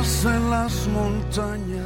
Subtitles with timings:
[0.00, 1.84] en las montañas.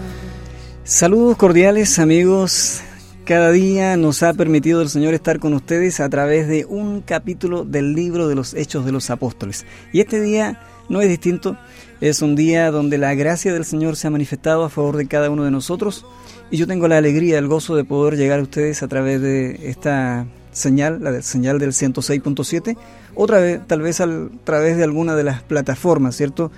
[0.84, 2.80] Saludos cordiales amigos.
[3.24, 7.64] Cada día nos ha permitido el Señor estar con ustedes a través de un capítulo
[7.64, 9.66] del libro de los Hechos de los Apóstoles.
[9.92, 11.56] Y este día no es distinto.
[12.00, 15.28] Es un día donde la gracia del Señor se ha manifestado a favor de cada
[15.28, 16.06] uno de nosotros.
[16.52, 19.68] Y yo tengo la alegría, el gozo de poder llegar a ustedes a través de
[19.68, 22.76] esta señal, la señal del 106.7,
[23.16, 24.08] otra vez, tal vez a
[24.44, 26.52] través de alguna de las plataformas, ¿cierto?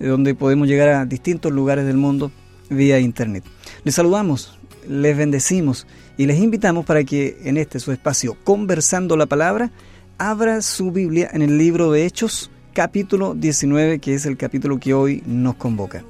[0.00, 2.30] Donde podemos llegar a distintos lugares del mundo
[2.70, 3.44] vía internet.
[3.84, 9.26] Les saludamos, les bendecimos y les invitamos para que en este su espacio Conversando la
[9.26, 9.70] Palabra
[10.18, 14.94] abra su Biblia en el libro de Hechos, capítulo 19, que es el capítulo que
[14.94, 16.04] hoy nos convoca.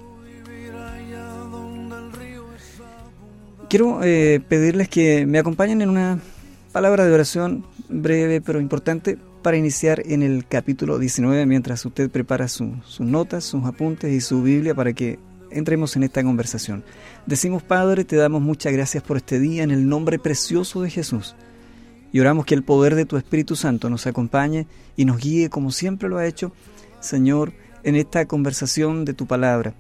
[3.69, 6.19] Quiero eh, pedirles que me acompañen en una
[6.73, 12.49] palabra de oración breve pero importante para iniciar en el capítulo 19 mientras usted prepara
[12.49, 15.19] sus notas, sus apuntes y su Biblia para que
[15.51, 16.85] entremos en esta conversación.
[17.27, 21.35] Decimos Padre, te damos muchas gracias por este día en el nombre precioso de Jesús.
[22.13, 25.71] Y oramos que el poder de tu Espíritu Santo nos acompañe y nos guíe como
[25.71, 26.53] siempre lo ha hecho,
[27.01, 27.53] Señor,
[27.83, 29.75] en esta conversación de tu palabra.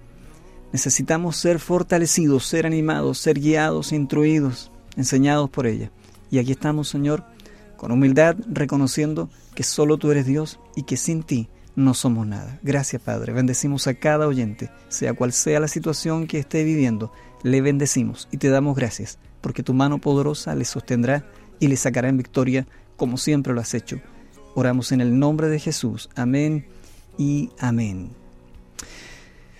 [0.72, 5.90] Necesitamos ser fortalecidos, ser animados, ser guiados, instruidos, enseñados por ella.
[6.30, 7.24] Y aquí estamos, Señor,
[7.78, 12.58] con humildad, reconociendo que solo tú eres Dios y que sin ti no somos nada.
[12.62, 13.32] Gracias, Padre.
[13.32, 17.12] Bendecimos a cada oyente, sea cual sea la situación que esté viviendo,
[17.44, 21.24] le bendecimos y te damos gracias, porque tu mano poderosa le sostendrá
[21.60, 24.00] y le sacará en victoria, como siempre lo has hecho.
[24.54, 26.10] Oramos en el nombre de Jesús.
[26.16, 26.66] Amén
[27.16, 28.10] y amén.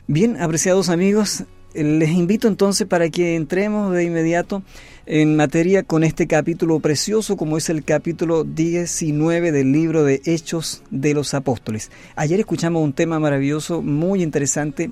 [0.09, 4.65] Bien, apreciados amigos, les invito entonces para que entremos de inmediato
[5.11, 10.83] en materia con este capítulo precioso como es el capítulo 19 del libro de Hechos
[10.91, 11.91] de los Apóstoles.
[12.15, 14.91] Ayer escuchamos un tema maravilloso, muy interesante,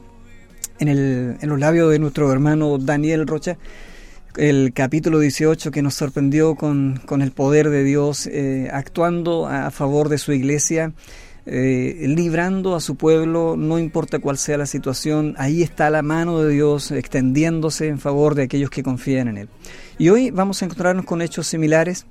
[0.79, 3.59] en, el, en los labios de nuestro hermano Daniel Rocha,
[4.39, 10.09] el capítulo 18 que nos sorprendió con, el poder de Dios eh, actuando a favor
[10.09, 10.95] de su iglesia
[11.47, 16.43] eh, librando a su pueblo, no importa cuál sea la situación, ahí está la mano
[16.43, 19.49] de Dios extendiéndose en favor de aquellos que confían en Él.
[19.97, 22.05] Y hoy vamos a encontrarnos con hechos similares.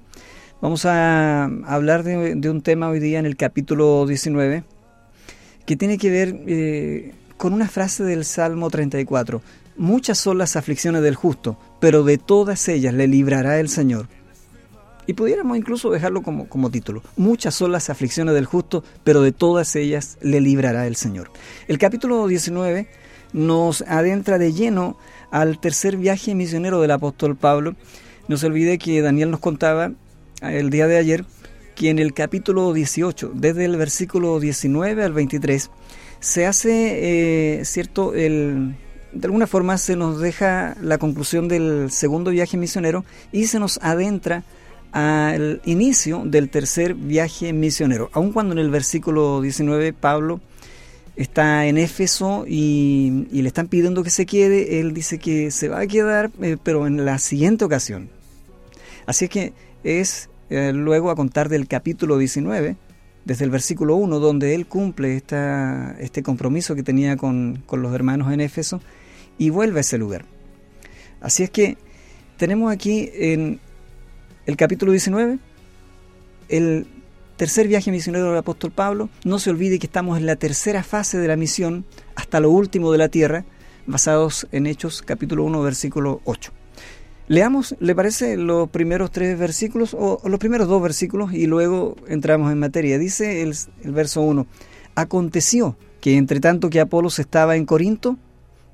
[0.61, 4.63] Vamos a hablar de, un tema hoy día en el capítulo 19
[5.65, 9.41] que tiene que ver eh, con una frase del Salmo 34.
[9.75, 14.07] Muchas son las aflicciones del justo, pero de todas ellas le librará el Señor.
[15.07, 17.03] Y pudiéramos incluso dejarlo como, como título.
[17.15, 21.29] Muchas son las aflicciones del justo, pero de todas ellas le librará el Señor.
[21.67, 22.87] El capítulo 19
[23.33, 24.97] nos adentra de lleno
[25.31, 27.75] al tercer viaje misionero del apóstol Pablo.
[28.27, 29.91] No se olvide que Daniel nos contaba
[30.41, 31.25] eh, el día de ayer
[31.75, 35.69] que en el capítulo 18, desde el versículo 19 al 23,
[36.21, 38.75] se hace, eh, cierto, el,
[39.11, 43.77] de alguna forma se nos deja la conclusión del segundo viaje misionero y se nos
[43.81, 44.43] adentra
[44.95, 48.09] al inicio del tercer viaje misionero.
[48.13, 50.39] Aun cuando en el versículo 19 Pablo
[51.17, 55.81] está en Éfeso y, le están pidiendo que se quede, él dice que se va
[55.81, 58.09] a quedar, eh, pero en la siguiente ocasión.
[59.05, 59.51] Así que
[59.83, 62.77] es eh, luego a contar del capítulo 19,
[63.25, 67.93] desde el versículo 1, donde él cumple esta, este compromiso que tenía con, con los
[67.93, 68.79] hermanos en Éfeso
[69.37, 70.23] y vuelve a ese lugar.
[71.19, 71.77] Así es que
[72.37, 73.59] tenemos aquí en
[74.45, 75.39] el capítulo 19,
[76.49, 76.87] el
[77.37, 79.09] tercer viaje misionero del apóstol Pablo.
[79.23, 81.85] No se olvide que estamos en la tercera fase de la misión
[82.15, 83.45] hasta lo último de la tierra,
[83.87, 86.51] basados en Hechos capítulo 1, versículo 8.
[87.27, 92.51] Leamos, ¿le parece los primeros tres versículos o, los primeros dos versículos y luego entramos
[92.51, 92.99] en materia?
[92.99, 94.45] Dice el, verso 1,
[94.93, 98.17] aconteció que entre tanto que Apolos estaba en Corinto,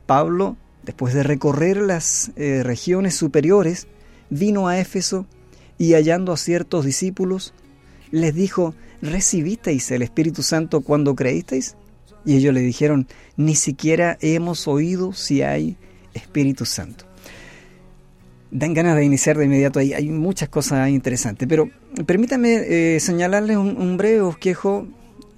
[0.05, 3.87] Pablo, después de recorrer las eh, regiones superiores,
[4.29, 5.25] vino a Éfeso
[5.81, 7.55] y hallando a ciertos discípulos,
[8.11, 11.75] les dijo, ¿recibisteis el Espíritu Santo cuando creísteis?
[12.23, 15.77] Y ellos le dijeron, ni siquiera hemos oído si hay
[16.13, 17.05] Espíritu Santo.
[18.51, 21.67] Dan ganas de iniciar de inmediato ahí, hay muchas cosas interesantes, pero
[22.05, 24.87] permítanme eh, señalarles un, breve bosquejo,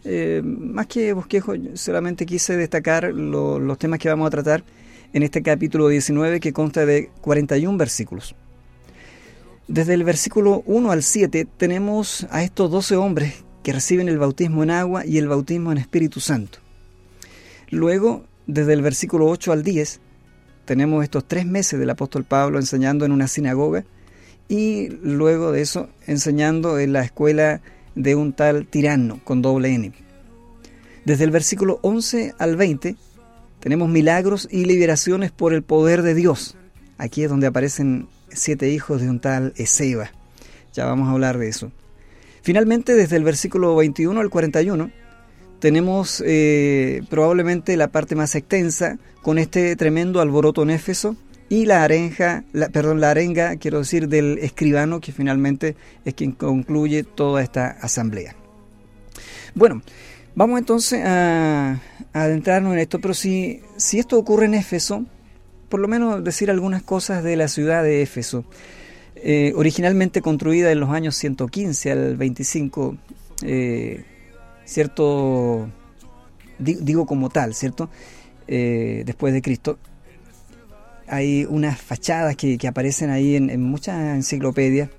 [0.04, 4.66] eh, más que bosquejo, solamente quise destacar los temas que vamos a tratar
[5.14, 8.36] en este capítulo 19 que consta de 41 versículos.
[9.68, 14.64] Desde el versículo 1 al 7 tenemos a estos 12 hombres que reciben el bautismo
[14.64, 16.60] en agua y el bautismo en Espíritu Santo.
[17.70, 20.00] Luego, desde el versículo 8 al 10,
[20.66, 23.86] tenemos estos tres meses del apóstol Pablo enseñando en una sinagoga
[24.50, 27.62] y luego de eso enseñando en la escuela
[27.96, 29.94] de un tal tirano con doble N.
[31.06, 32.96] Desde el versículo 11 al 20
[33.64, 36.58] Tenemos milagros y liberaciones por el poder de Dios.
[36.98, 40.12] Aquí es donde aparecen siete hijos de un tal Ezeba.
[40.74, 41.72] Ya vamos a hablar de eso.
[42.42, 44.92] Finalmente, desde el versículo 21 al 41,
[45.60, 51.16] tenemos eh, probablemente la parte más extensa con este tremendo alboroto en Éfeso
[51.48, 56.34] y la arenga, la, perdón, la arenga, quiero decir, del escribano que finalmente es quien
[56.34, 58.36] concluye toda esta asamblea.
[59.56, 59.82] Bueno,
[60.36, 61.80] vamos entonces a,
[62.12, 65.06] adentrarnos en esto, pero si, si esto ocurre en Éfeso,
[65.74, 68.46] por lo menos decir algunas cosas de la ciudad de Éfeso.
[69.16, 72.96] Eh, originalmente construida en los años 115 al 25,
[73.42, 74.06] eh,
[74.66, 75.68] cierto,
[76.60, 77.90] digo como tal, ¿cierto?
[78.48, 79.80] Eh, después de Cristo,
[81.08, 84.92] hay unas fachadas que, aparecen ahí en, muchas enciclopedias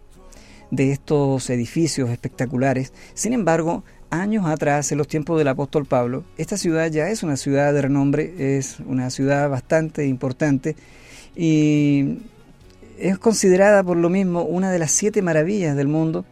[0.72, 2.92] de estos edificios espectaculares.
[3.14, 3.84] Sin embargo,
[4.20, 7.82] años atrás, en los tiempos del apóstol Pablo, esta ciudad ya es una ciudad de
[7.82, 10.76] renombre, es una ciudad bastante importante
[11.36, 12.18] y
[12.98, 16.24] es considerada por lo mismo una de las siete maravillas del mundo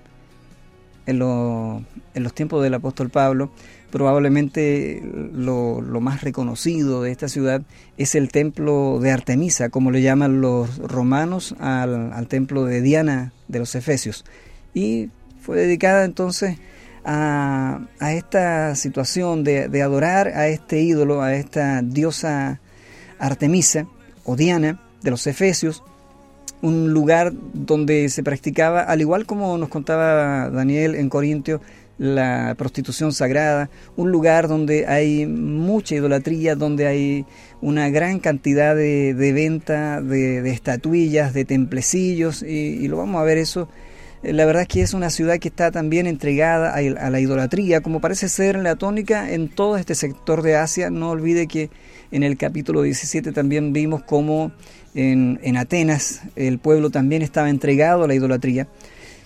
[1.06, 3.50] en, en los tiempos del apóstol Pablo
[3.92, 5.02] probablemente
[5.34, 7.62] lo, más reconocido de esta ciudad
[7.98, 13.58] es el templo de Artemisa, como le llaman los romanos al, templo de Diana de
[13.58, 14.24] los Efesios.
[14.72, 15.10] Y
[15.42, 16.56] fue dedicada entonces
[17.04, 22.60] a, esta situación de, de, adorar a este ídolo, a esta diosa
[23.18, 23.86] Artemisa
[24.24, 25.82] o Diana de los Efesios,
[26.60, 31.60] un lugar donde se practicaba, al igual como nos contaba Daniel en Corintio,
[31.98, 37.26] la prostitución sagrada, un lugar donde hay mucha idolatría, donde hay
[37.60, 43.68] una gran cantidad de, venta de, estatuillas, de templecillos, y, lo vamos a ver eso.
[44.22, 47.80] Eh, la verdad es que es una ciudad que está también entregada a, la idolatría,
[47.80, 50.90] como parece ser la tónica en todo este sector de Asia.
[50.90, 51.70] No olvide que
[52.10, 54.52] en el capítulo 17 también vimos cómo
[54.94, 58.68] en, en Atenas el pueblo también estaba entregado a la idolatría.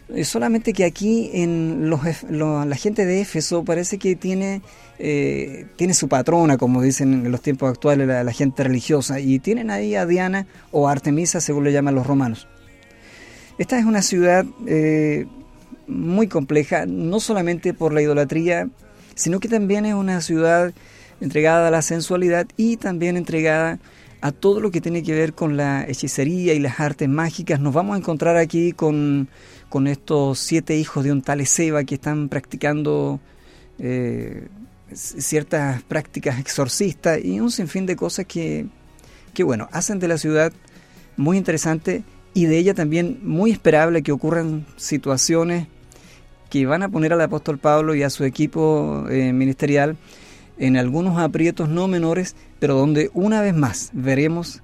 [0.09, 2.01] Eh, solamente que aquí en los,
[2.31, 4.63] la gente de Éfeso parece que tiene,
[5.01, 9.71] eh, tiene su patrona, como dicen en los tiempos actuales la, gente religiosa, y tienen
[9.71, 12.47] ahí a Diana o Artemisa, según le llaman los romanos.
[13.59, 15.27] Esta es una ciudad eh,
[15.87, 18.69] muy compleja, no solamente por la idolatría,
[19.15, 20.73] sino que también es una ciudad
[21.21, 23.79] entregada a la sensualidad y también entregada
[24.21, 27.61] a todo lo que tiene que ver con la hechicería y las artes mágicas.
[27.61, 29.29] Nos vamos a encontrar aquí con
[29.69, 33.21] con estos siete hijos de un tal Ezeba que están practicando
[33.79, 34.49] eh,
[34.93, 38.67] ciertas prácticas exorcistas y un sinfín de cosas que,
[39.35, 40.53] que, bueno, hacen de la ciudad
[41.17, 42.05] muy interesante
[42.37, 45.69] y de ella también muy esperable que ocurran situaciones
[46.51, 49.97] que van a poner al apóstol Pablo y a su equipo eh, ministerial
[50.59, 54.61] en algunos aprietos no menores, pero donde una vez más veremos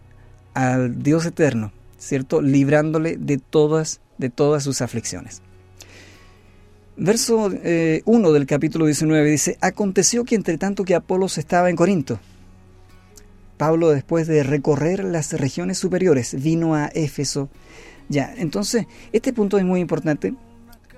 [0.53, 2.43] al Dios eterno, ¿cierto?
[2.43, 5.41] Librándole de todas de todas sus aflicciones.
[6.99, 11.77] Verso 1 eh, del capítulo 19 dice, aconteció que entre tanto que Apolos estaba en
[11.77, 12.21] Corinto,
[13.63, 17.49] Pablo después de recorrer las regiones superiores vino a Éfeso.
[18.09, 20.35] Ya, entonces, este punto es muy importante.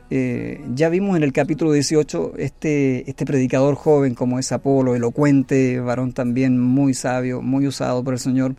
[0.09, 5.79] Eh, ya vimos en el capítulo 18 este, este predicador joven como es Apolo, elocuente,
[5.79, 8.57] varón también muy sabio, muy usado por el Señor.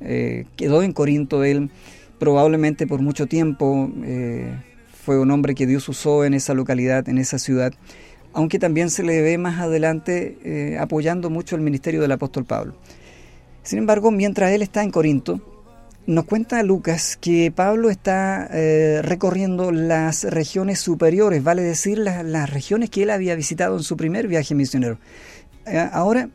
[0.00, 1.68] Eh, quedó en Corinto él
[2.20, 4.54] probablemente por mucho tiempo eh,
[4.92, 7.72] fue un hombre que Dios usó en esa localidad, en esa ciudad,
[8.34, 12.76] aunque también se le ve más adelante apoyando mucho el ministerio del apóstol Pablo.
[13.68, 15.42] Sin embargo, mientras él está en Corinto,
[16.06, 22.48] nos cuenta Lucas que Pablo está eh, recorriendo las regiones superiores, vale decir las, las,
[22.48, 24.98] regiones que él había visitado en su primer viaje misionero.
[25.92, 26.30] ahora,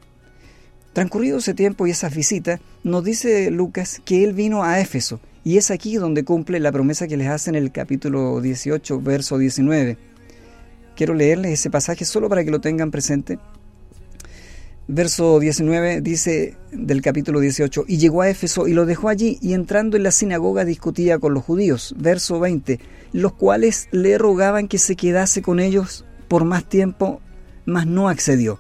[0.93, 5.57] transcurrido ese tiempo y esas visitas, nos dice Lucas que él vino a Éfeso y
[5.57, 9.97] es aquí donde cumple la promesa que les hace en el capítulo 18, verso 19.
[10.95, 13.39] Quiero leerles ese pasaje solo para que lo tengan presente.
[14.87, 19.53] Verso 19 dice del capítulo 18, y llegó a Éfeso y lo dejó allí, y
[19.53, 21.95] entrando en la sinagoga discutía con los judíos.
[21.97, 22.81] Verso 20,
[23.13, 27.21] los cuales le rogaban que se quedase con ellos por más tiempo,
[27.65, 28.59] mas no accedió,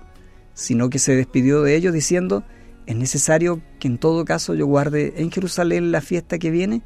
[0.53, 2.45] sino que se despidió de ellos diciendo,
[2.85, 6.83] es necesario que en todo caso yo guarde en Jerusalén la fiesta que viene,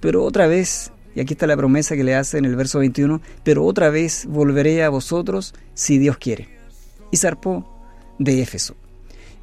[0.00, 3.20] pero otra vez, y aquí está la promesa que le hace en el verso 21,
[3.44, 6.48] pero otra vez volveré a vosotros si Dios quiere.
[7.10, 7.77] Y zarpó
[8.18, 8.76] de Éfeso.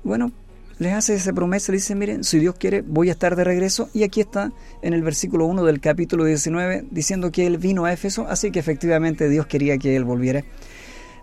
[0.04, 0.32] Bueno,
[0.78, 3.90] les hace esa promesa, le dice, miren, si Dios quiere, voy a estar de regreso.
[3.94, 4.52] Y aquí está
[4.82, 8.60] en el versículo 1 del capítulo 19, diciendo que él vino a Éfeso, así que
[8.60, 10.44] efectivamente Dios quería que él volviera.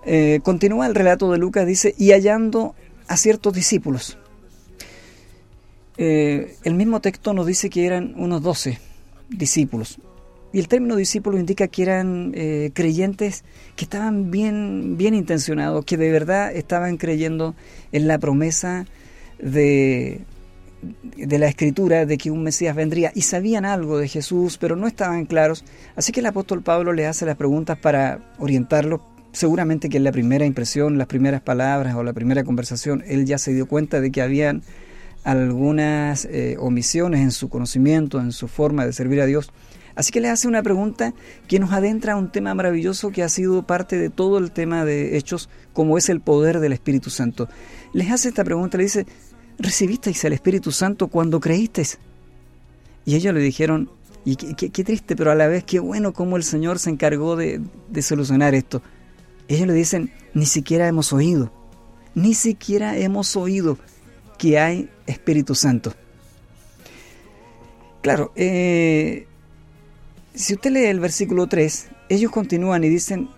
[0.07, 2.75] Eh, continúa el relato de Lucas, dice, y hallando
[3.09, 4.19] a ciertos discípulos,
[5.99, 8.81] eh, el mismo texto nos dice que eran unos doce
[9.29, 9.99] discípulos.
[10.53, 13.45] Y el término discípulo indica que eran eh, creyentes
[13.75, 17.55] que estaban bien, bien intencionados, que de verdad estaban creyendo
[17.91, 18.87] en la promesa
[19.39, 20.21] de,
[21.17, 24.87] de la escritura de que un Mesías vendría y sabían algo de Jesús, pero no
[24.87, 25.65] estaban claros.
[25.97, 29.01] Así que el apóstol Pablo le hace las preguntas para orientarlos.
[29.33, 33.39] Seguramente que en la primera impresión, las primeras palabras o la primera conversación, él ya
[33.39, 34.63] se dio cuenta de que habían
[35.25, 39.51] algunas eh, omisiones en su conocimiento, en su forma de servir a Dios.
[39.95, 41.15] Así que le hace una pregunta
[41.49, 44.85] que nos adentra a un tema maravilloso que ha sido parte de todo el tema
[44.85, 47.49] de Hechos, como es el poder del Espíritu Santo.
[47.93, 49.07] Les hace esta pregunta, le dice,
[49.59, 51.99] ¿recibisteis el Espíritu Santo cuando creísteis?
[53.05, 53.91] Y ellos le dijeron,
[54.25, 57.61] y qué, triste, pero a la vez qué bueno cómo el Señor se encargó de,
[57.89, 58.83] de solucionar esto.
[59.49, 61.53] Ellos le dicen, ni siquiera hemos oído,
[62.15, 63.79] ni siquiera hemos oído
[64.39, 65.93] que hay Espíritu Santo.
[68.03, 69.27] Claro, eh,
[70.35, 73.29] si usted lee el versículo 3, ellos continúan y dicen,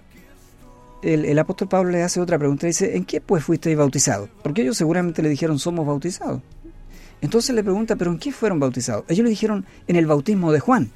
[1.02, 4.30] el, apóstol Pablo le hace otra pregunta, dice, ¿en qué pues fuisteis bautizados?
[4.42, 6.40] Porque ellos seguramente le dijeron, somos bautizados.
[7.20, 9.04] Entonces le pregunta, ¿pero en qué fueron bautizados?
[9.08, 10.90] Ellos le dijeron, en el bautismo de Juan.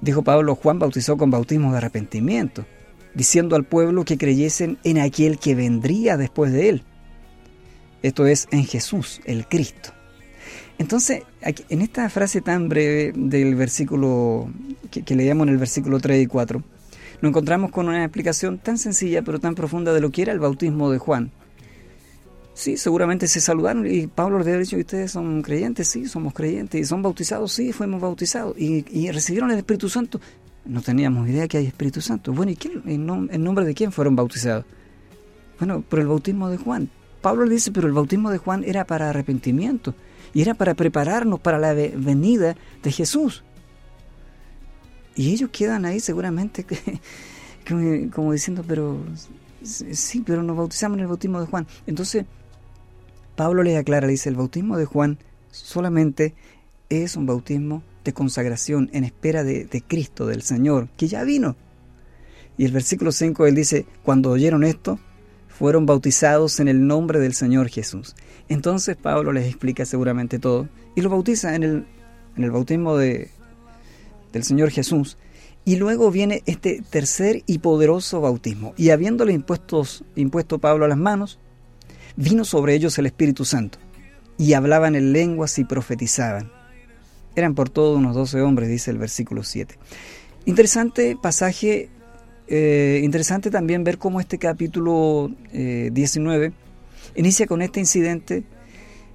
[0.00, 2.66] Dijo Pablo, Juan bautizó con bautismo de arrepentimiento,
[3.14, 6.84] diciendo al pueblo que creyesen en aquel que vendría después de él
[8.06, 9.90] esto es en Jesús, el Cristo.
[10.78, 14.50] Entonces, en esta frase tan breve del versículo
[14.90, 16.62] que, leíamos en el versículo 3 y 4,
[17.22, 20.38] nos encontramos con una explicación tan sencilla pero tan profunda de lo que era el
[20.38, 21.30] bautismo de Juan.
[22.52, 25.88] Sí, seguramente se saludaron y Pablo les había dicho, ¿ustedes son creyentes?
[25.88, 26.80] Sí, somos creyentes.
[26.80, 27.52] ¿Y son bautizados?
[27.52, 28.58] Sí, fuimos bautizados.
[28.58, 30.20] ¿Y, recibieron el Espíritu Santo?
[30.64, 32.32] No teníamos idea que hay Espíritu Santo.
[32.32, 34.64] Bueno, ¿y en nombre de quién fueron bautizados?
[35.58, 36.88] Bueno, por el bautismo de Juan.
[37.20, 39.94] Pablo le dice, pero el bautismo de Juan era para arrepentimiento
[40.36, 43.42] y era para prepararnos para la venida de Jesús.
[45.14, 46.66] Y ellos quedan ahí seguramente
[48.14, 49.02] como diciendo, pero
[49.62, 51.66] sí, pero nos bautizamos en el bautismo de Juan.
[51.86, 52.26] Entonces,
[53.34, 55.16] Pablo le aclara, dice, el bautismo de Juan
[55.52, 56.34] solamente
[56.90, 61.56] es un bautismo de consagración en espera de, de Cristo, del Señor, que ya vino.
[62.58, 64.98] Y el versículo 5 él dice, cuando oyeron esto,
[65.58, 68.14] fueron bautizados en el nombre del Señor Jesús.
[68.48, 71.86] Entonces Pablo les explica seguramente todo y lo bautiza en el,
[72.36, 73.30] en el bautismo de,
[74.32, 75.16] del Señor Jesús.
[75.64, 78.74] Y luego viene este tercer y poderoso bautismo.
[78.76, 81.38] Y habiéndole impuestos, impuesto Pablo a las manos,
[82.16, 83.78] vino sobre ellos el Espíritu Santo.
[84.38, 86.52] Y hablaban en lenguas y profetizaban.
[87.34, 89.76] Eran por todos unos doce hombres, dice el versículo 7.
[90.44, 91.88] Interesante pasaje
[92.48, 96.52] eh, interesante también ver cómo este capítulo 19 eh,
[97.16, 98.44] inicia con este incidente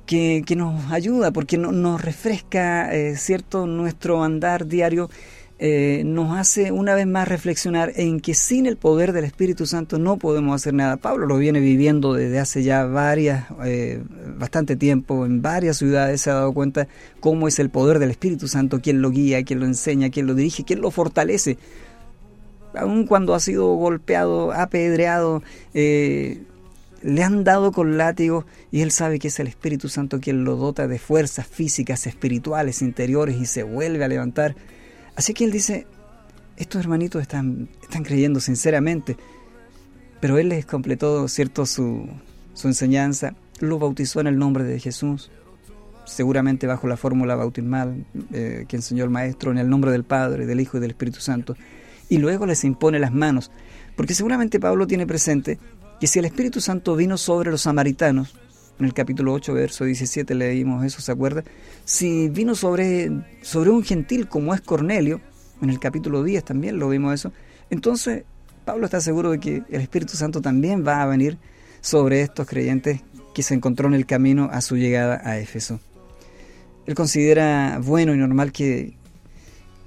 [0.05, 5.09] que, nos ayuda porque nos refresca eh, cierto nuestro andar diario
[6.03, 10.17] nos hace una vez más reflexionar en que sin el poder del Espíritu Santo no
[10.17, 10.97] podemos hacer nada.
[10.97, 13.45] Pablo lo viene viviendo desde hace ya varias,
[14.39, 16.87] bastante tiempo, en varias ciudades se ha dado cuenta
[17.19, 20.33] cómo es el poder del Espíritu Santo, quien lo guía, quien lo enseña, quien lo
[20.33, 21.59] dirige, quien lo fortalece
[22.73, 26.43] aun cuando ha sido golpeado, apedreado, eh,
[27.01, 30.55] le han dado con látigo y él sabe que es el Espíritu Santo quien lo
[30.55, 34.55] dota de fuerzas físicas, espirituales, interiores y se vuelve a levantar.
[35.15, 35.87] Así que él dice,
[36.57, 37.69] estos hermanitos están,
[38.03, 39.17] creyendo sinceramente,
[40.19, 42.07] pero él les completó, cierto, su,
[42.53, 45.31] su enseñanza, lo bautizó en el nombre de Jesús,
[46.05, 50.45] seguramente bajo la fórmula bautismal eh, que enseñó el Maestro, en el nombre del Padre,
[50.45, 51.55] del Hijo y del Espíritu Santo
[52.11, 53.51] y luego les impone las manos.
[53.95, 55.57] Porque seguramente Pablo tiene presente
[56.01, 58.35] que si el Espíritu Santo vino sobre los samaritanos,
[58.77, 61.45] en el capítulo 8, verso 17 leímos eso, ¿se acuerda?
[61.85, 63.09] Si vino sobre,
[63.41, 65.21] sobre un gentil como es Cornelio,
[65.61, 67.31] en el capítulo 10 también lo vimos eso,
[67.69, 68.25] entonces
[68.65, 71.37] Pablo está seguro de que el Espíritu Santo también va a venir
[71.79, 73.03] sobre estos creyentes
[73.33, 75.79] que se encontró en el camino a su llegada a Éfeso.
[76.85, 78.97] Él considera bueno y normal que,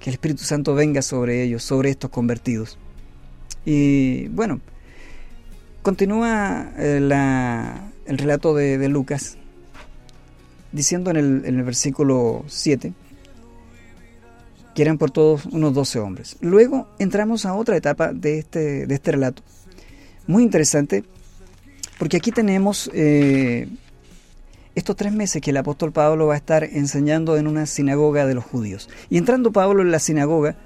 [0.05, 2.77] que el Espíritu Santo venga sobre ellos, sobre estos convertidos.
[3.65, 4.61] Y bueno,
[5.81, 6.99] continúa eh,
[8.05, 9.39] el relato de, Lucas
[10.73, 12.93] diciendo en el, versículo 7
[14.75, 16.37] que eran por todos unos 12 hombres.
[16.43, 19.43] Luego entramos a otra etapa de este, de este relato,
[20.27, 21.03] muy interesante,
[21.99, 23.69] porque aquí tenemos eh,
[24.75, 28.35] estos tres meses que el apóstol Pablo va a estar enseñando en una sinagoga de
[28.35, 28.89] los judíos.
[29.09, 30.57] Y entrando Pablo en la sinagoga,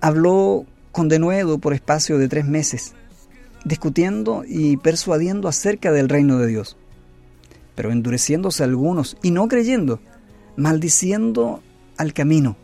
[0.00, 2.94] habló con denuedo por espacio de tres meses,
[3.64, 6.76] discutiendo y persuadiendo acerca del reino de Dios.
[7.74, 10.00] pero endureciéndose algunos y no creyendo,
[10.56, 11.62] maldiciendo
[11.96, 12.56] al camino.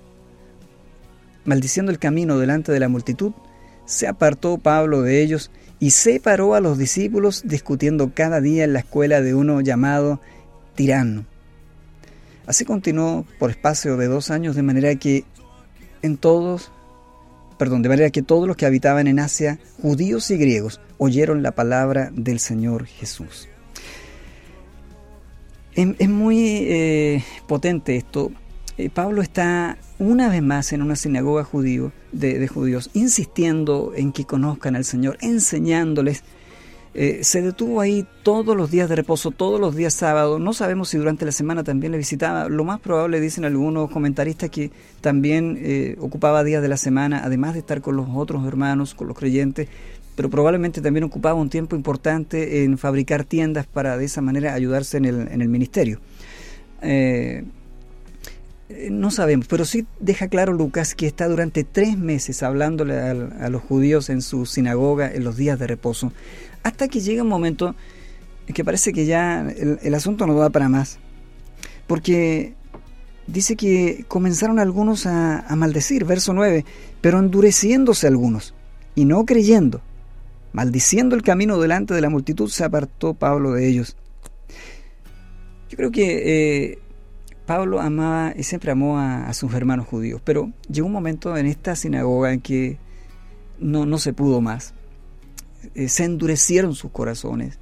[1.47, 3.33] Maldiciendo el camino delante de la multitud,
[3.87, 8.81] se apartó Pablo de ellos y separó a los discípulos discutiendo cada día en la
[8.81, 10.21] escuela de uno llamado
[10.77, 11.25] tirano.
[12.47, 15.25] Así continuó por espacio de dos años, de manera que
[16.03, 16.71] en todos,
[17.59, 21.53] perdón, de manera que todos los que habitaban en Asia, judíos y griegos, oyeron la
[21.53, 23.49] palabra del Señor Jesús.
[25.75, 28.31] Es, muy eh, potente esto.
[28.79, 34.25] Eh, Pablo está una vez más en una sinagoga judío, de, judíos, insistiendo en que
[34.25, 36.23] conozcan al Señor, enseñándoles.
[36.99, 40.41] Eh, se detuvo ahí todos los días de reposo, todos los días sábados.
[40.41, 42.49] No sabemos si durante la semana también le visitaba.
[42.49, 44.71] Lo más probable, dicen algunos comentaristas, que
[45.03, 49.17] también ocupaba días de la semana, además de estar con los otros hermanos, con los
[49.17, 49.69] creyentes,
[50.17, 54.97] pero probablemente también ocupaba un tiempo importante en fabricar tiendas para de esa manera ayudarse
[54.97, 56.01] en el, ministerio.
[56.81, 57.45] Eh,
[58.71, 63.49] eh, no sabemos, pero sí deja claro Lucas que está durante tres meses hablándole a,
[63.51, 66.13] los judíos en su sinagoga en los días de reposo,
[66.67, 67.77] hasta que llega un momento
[68.53, 70.99] que parece que ya el, asunto no da para más,
[71.87, 72.55] porque
[73.29, 76.65] dice que comenzaron algunos a, a maldecir, verso 9,
[77.01, 78.53] pero endureciéndose algunos
[78.97, 79.81] y no creyendo.
[80.53, 83.97] Maldiciendo el camino delante de la multitud, se apartó Pablo de ellos.
[85.69, 86.79] Yo creo que eh,
[87.47, 91.77] Pablo amaba y siempre amó a, sus hermanos judíos, pero llegó un momento en esta
[91.77, 92.79] sinagoga en que
[93.61, 94.75] no, no se pudo más.
[95.75, 97.59] Eh, se endurecieron sus corazones.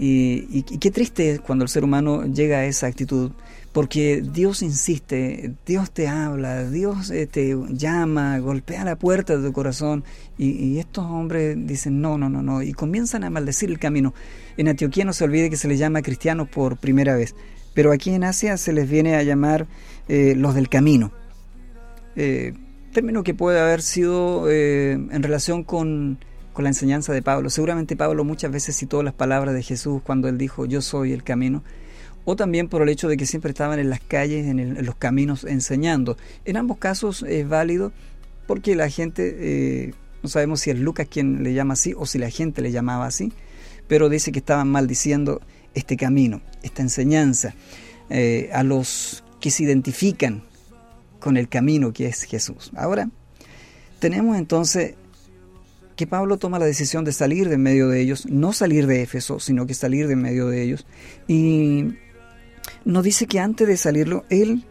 [0.00, 3.32] y, qué triste es cuando el ser humano llega a esa actitud
[3.72, 9.52] porque Dios insiste, Dios te habla, Dios eh, te llama, golpea la puerta de tu
[9.52, 10.04] corazón
[10.36, 14.14] y, estos hombres dicen no, no, no, no y comienzan a maldecir el camino.
[14.56, 17.34] En Antioquía no se olvide que se les llama cristianos por primera vez,
[17.74, 19.66] pero aquí en Asia se les viene a llamar
[20.08, 21.12] eh, los del camino.
[22.92, 26.18] Término que puede haber sido en relación con,
[26.58, 27.50] con la enseñanza de Pablo.
[27.50, 31.22] Seguramente Pablo muchas veces citó las palabras de Jesús cuando él dijo yo soy el
[31.22, 31.62] camino
[32.24, 35.44] o también por el hecho de que siempre estaban en las calles, en, los caminos
[35.44, 36.16] enseñando.
[36.44, 37.92] En ambos casos es válido
[38.48, 39.94] porque la gente, eh,
[40.24, 43.06] no sabemos si es Lucas quien le llama así o si la gente le llamaba
[43.06, 43.32] así,
[43.86, 45.40] pero dice que estaban maldiciendo
[45.74, 47.54] este camino, esta enseñanza,
[48.10, 50.42] eh, a los que se identifican
[51.20, 52.72] con el camino que es Jesús.
[52.74, 53.08] Ahora,
[54.00, 54.96] tenemos entonces
[55.98, 59.40] que Pablo toma la decisión de salir de medio de ellos, no salir de Éfeso,
[59.40, 60.86] sino que salir de medio de ellos,
[61.26, 61.88] y
[62.84, 64.64] nos dice que antes de salirlo, él,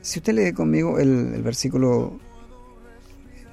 [0.00, 2.20] si usted lee conmigo el, versículo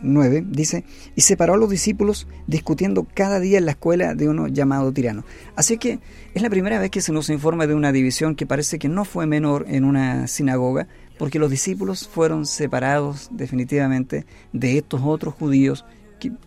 [0.01, 0.83] 9, dice,
[1.15, 5.25] y separó a los discípulos discutiendo cada día en la escuela de uno llamado tirano.
[5.55, 5.99] Así que
[6.35, 9.05] es la primera vez que se nos informa de una división que parece que no
[9.05, 15.83] fue menor en una sinagoga, porque los discípulos fueron separados definitivamente de estos otros judíos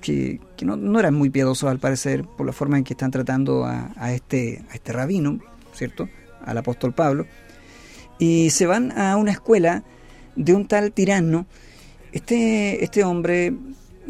[0.00, 3.92] que, no, eran muy piadosos al parecer por la forma en que están tratando a,
[3.96, 5.40] a este, a este rabino,
[5.72, 6.08] ¿cierto?
[6.44, 7.26] al apóstol Pablo,
[8.18, 9.84] y se van a una escuela
[10.36, 11.46] de un tal tirano.
[12.12, 13.52] Este, este hombre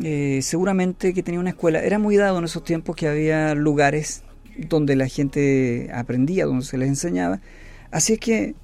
[0.03, 4.23] eh, seguramente que tenía una escuela, era muy dado en esos tiempos que había lugares
[4.57, 7.41] donde la gente aprendía, donde se les enseñaba.
[7.91, 8.55] Así es que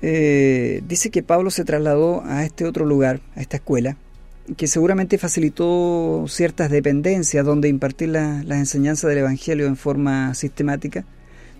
[0.00, 3.98] eh, dice que Pablo se trasladó a este otro lugar, a esta escuela,
[4.56, 11.04] que seguramente facilitó ciertas dependencias donde impartir las enseñanzas del Evangelio en forma sistemática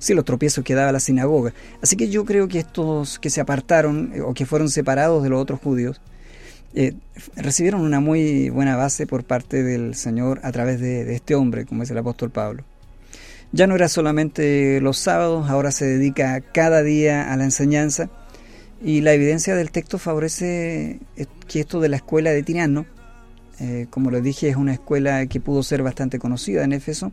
[0.00, 1.52] sí, los tropiezos que daba la sinagoga.
[1.80, 5.28] Así que yo creo que estos que se apartaron eh, o que fueron separados de
[5.28, 6.00] los otros judíos,
[6.74, 6.94] eh,
[7.36, 11.84] recibieron una muy buena base por parte del Señor a través de, este hombre, como
[11.84, 12.64] es el apóstol Pablo.
[13.52, 18.08] Ya no era solamente los sábados, ahora se dedica cada día a la enseñanza
[18.82, 22.86] y la evidencia del texto favorece eh, que esto de la escuela de Tirano,
[23.90, 27.12] como les dije, es una escuela que pudo ser bastante conocida en Éfeso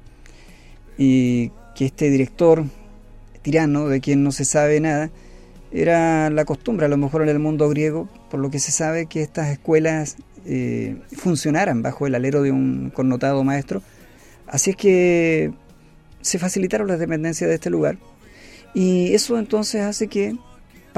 [0.98, 2.64] y que este director
[3.42, 5.10] tirano, de quien no se sabe nada,
[5.72, 9.06] era la costumbre, a lo mejor en el mundo griego, por lo que se sabe
[9.06, 13.82] que estas escuelas eh, funcionaran bajo el alero de un connotado maestro.
[14.48, 15.54] Así es que
[16.22, 17.98] se facilitaron las dependencias de este lugar.
[18.74, 20.36] Y eso entonces hace que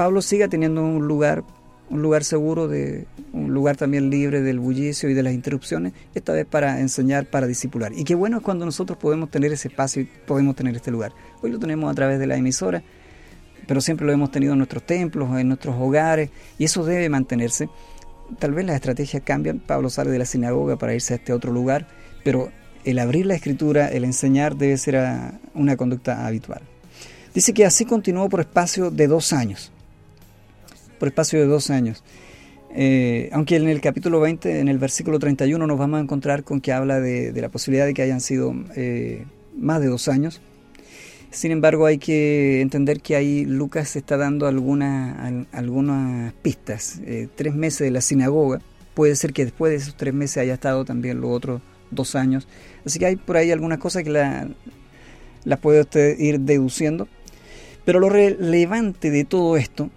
[0.00, 1.44] Pablo siga teniendo un lugar
[1.90, 6.32] un lugar seguro, de, un lugar también libre del bullicio y de las interrupciones, esta
[6.32, 7.92] vez para enseñar, para discipular.
[7.92, 11.12] Y qué bueno es cuando nosotros podemos tener ese espacio y podemos tener este lugar.
[11.42, 12.82] Hoy lo tenemos a través de la emisora,
[13.68, 17.68] pero siempre lo hemos tenido en nuestros templos, en nuestros hogares, y eso debe mantenerse.
[18.38, 21.52] Tal vez las estrategias cambian, Pablo sale de la sinagoga para irse a este otro
[21.52, 21.86] lugar,
[22.24, 22.50] pero
[22.86, 24.96] el abrir la escritura, el enseñar debe ser
[25.52, 26.62] una conducta habitual.
[27.34, 29.70] Dice que así continuó por espacio de dos años.
[31.00, 32.04] Por espacio de dos años.
[32.72, 36.60] Eh, aunque en el capítulo 20, en el versículo 31, nos vamos a encontrar con
[36.60, 39.24] que habla de, la posibilidad de que hayan sido eh,
[39.56, 40.42] más de dos años.
[41.30, 47.00] Sin embargo, hay que entender que ahí Lucas está dando alguna, algunas pistas.
[47.06, 48.60] Eh, tres meses de la sinagoga,
[48.92, 52.46] puede ser que después de esos tres meses haya estado también los otros dos años.
[52.84, 54.48] Así que hay por ahí algunas cosas que las
[55.44, 57.08] la puede usted ir deduciendo.
[57.86, 59.90] Pero lo relevante de todo esto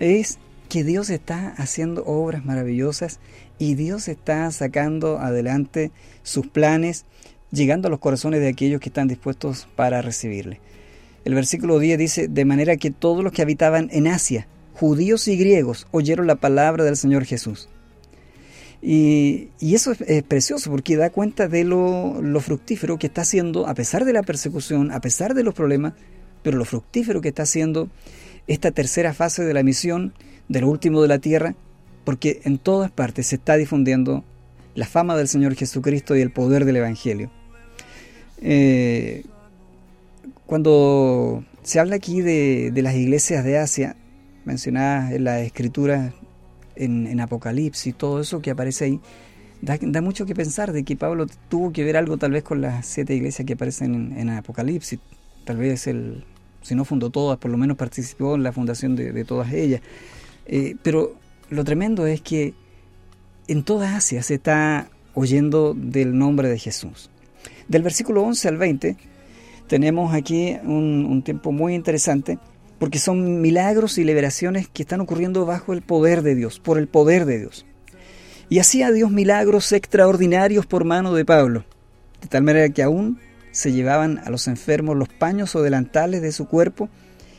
[0.00, 3.20] es que Dios está haciendo obras maravillosas
[3.58, 5.90] y Dios está sacando adelante
[6.22, 7.04] sus planes
[7.52, 10.60] llegando a los corazones de aquellos que están dispuestos para recibirle.
[11.24, 15.36] El versículo 10 dice, de manera que todos los que habitaban en Asia, judíos y
[15.36, 17.68] griegos, oyeron la palabra del Señor Jesús.
[18.82, 23.74] Y, eso es, precioso porque da cuenta de lo, lo fructífero que está haciendo, a
[23.74, 25.94] pesar de la persecución, a pesar de los problemas,
[26.42, 27.88] pero lo fructífero que está haciendo
[28.46, 30.14] esta tercera fase de la misión,
[30.48, 31.54] de lo último de la tierra,
[32.04, 34.24] porque en todas partes se está difundiendo
[34.74, 37.30] la fama del Señor Jesucristo y el poder del Evangelio.
[38.40, 39.24] Eh,
[40.46, 43.96] cuando se habla aquí de, las iglesias de Asia,
[44.44, 46.12] mencionadas en la escritura,
[46.76, 49.00] en, en Apocalipsis, todo eso que aparece ahí,
[49.62, 52.86] da, mucho que pensar de que Pablo tuvo que ver algo tal vez con las
[52.86, 54.98] siete iglesias que aparecen en, Apocalipsis.
[55.44, 56.24] Tal vez él,
[56.66, 59.80] si no fundó todas, por lo menos participó en la fundación de, todas ellas.
[60.46, 61.14] Eh, pero
[61.48, 62.54] lo tremendo es que
[63.46, 67.10] en toda Asia se está oyendo del nombre de Jesús.
[67.68, 68.96] Del versículo 11 al 20
[69.68, 72.38] tenemos aquí un, tiempo muy interesante
[72.78, 76.88] porque son milagros y liberaciones que están ocurriendo bajo el poder de Dios, por el
[76.88, 77.64] poder de Dios.
[78.48, 81.64] Y hacía Dios milagros extraordinarios por mano de Pablo,
[82.20, 83.18] de tal manera que aún
[83.56, 86.90] se llevaban a los enfermos los paños o delantales de su cuerpo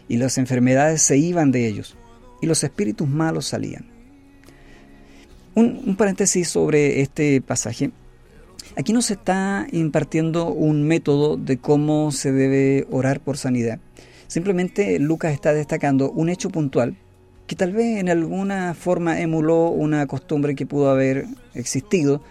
[0.07, 1.95] y las enfermedades se iban de ellos
[2.41, 3.85] y los espíritus malos salían.
[5.53, 7.91] Un, paréntesis sobre este pasaje.
[8.75, 13.79] Aquí nos está impartiendo un método de cómo se debe orar por sanidad.
[14.25, 16.95] Simplemente Lucas está destacando un hecho puntual
[17.45, 22.23] que tal vez en alguna forma emuló una costumbre que pudo haber existido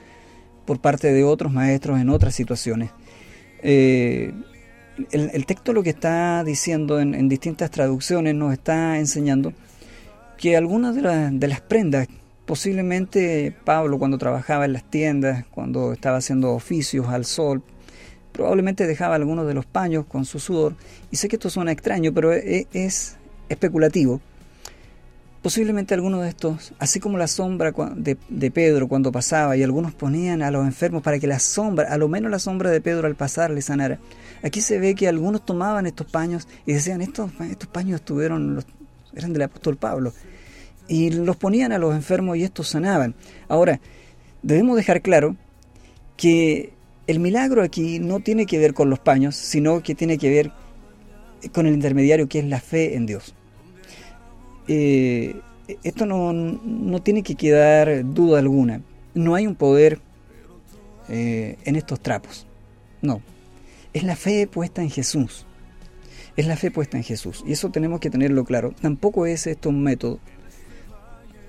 [0.65, 2.91] por parte de otros maestros en otras situaciones.
[3.69, 4.33] Eh,
[5.11, 9.53] el, texto lo que está diciendo en, distintas traducciones nos está enseñando
[10.39, 12.07] que algunas de las prendas
[12.47, 17.61] Posiblemente Pablo cuando trabajaba en las tiendas, cuando estaba haciendo oficios al sol,
[18.31, 20.77] probablemente dejaba algunos de los paños con su sudor.
[21.11, 23.17] Y sé que esto suena extraño, pero e, es
[23.49, 24.21] especulativo.
[25.47, 30.43] Posiblemente algunos de estos, así como la sombra de, Pedro cuando pasaba, y algunos ponían
[30.43, 33.15] a los enfermos para que la sombra, a lo menos la sombra de Pedro al
[33.15, 34.01] pasar, le sanara.
[34.43, 38.65] Aquí se ve que algunos tomaban estos paños y decían, estos, estos paños estuvieron,
[39.15, 40.13] eran del apóstol Pablo
[40.89, 43.15] y los ponían a los enfermos y estos sanaban.
[43.47, 43.79] Ahora,
[44.43, 45.37] debemos dejar claro
[46.17, 46.73] que
[47.07, 50.51] el milagro aquí no tiene que ver con los paños, sino que tiene que ver
[51.53, 53.36] con el intermediario que es la fe en Dios.
[54.69, 55.41] Eh,
[55.83, 58.83] esto no, tiene que quedar duda alguna.
[59.15, 60.01] No hay un poder
[61.09, 62.47] eh, en estos trapos.
[63.03, 63.21] No.
[63.93, 65.47] Es la fe puesta en Jesús.
[66.37, 67.43] Es la fe puesta en Jesús.
[67.47, 68.75] Y eso tenemos que tenerlo claro.
[68.81, 70.21] Tampoco es esto un método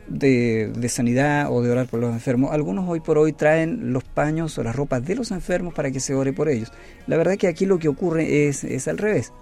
[0.07, 2.51] de, sanidad o de orar por los enfermos.
[2.51, 5.99] Algunos hoy por hoy traen los paños o las ropas de los enfermos para que
[5.99, 6.71] se ore por ellos.
[7.07, 9.33] La verdad que aquí lo que ocurre es, es al revés.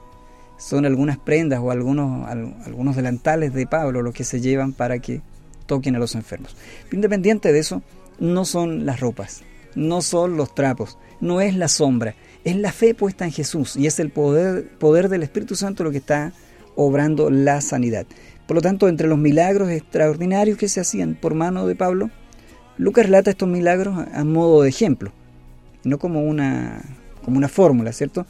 [0.57, 5.21] Son algunas prendas o algunos, algunos delantales de Pablo los que se llevan para que
[5.65, 6.55] toquen a los enfermos.
[6.91, 7.81] Independiente de eso,
[8.19, 9.41] no son las ropas,
[9.75, 13.87] no son los trapos, no es la sombra, es la fe puesta en Jesús y
[13.87, 16.33] es el poder, poder del Espíritu Santo lo que está
[16.75, 18.05] obrando la sanidad.
[18.47, 22.11] Por lo tanto, entre los milagros extraordinarios que se hacían por mano de Pablo,
[22.77, 25.11] Lucas relata estos milagros a modo de ejemplo,
[25.83, 26.81] no como una,
[27.23, 28.25] como una fórmula, ¿cierto?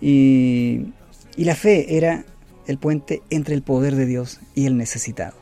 [0.00, 0.86] Y,
[1.36, 2.24] y la fe era
[2.66, 5.36] el puente entre el poder de Dios y el necesitado.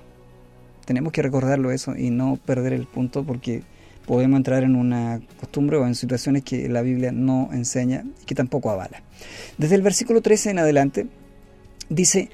[0.85, 3.63] Tenemos que recordarlo eso y no perder el punto porque
[4.07, 8.35] podemos entrar en una costumbre o en situaciones que la Biblia no enseña y que
[8.35, 9.03] tampoco avala.
[9.59, 11.07] Desde el versículo 13 en adelante
[11.89, 12.31] dice,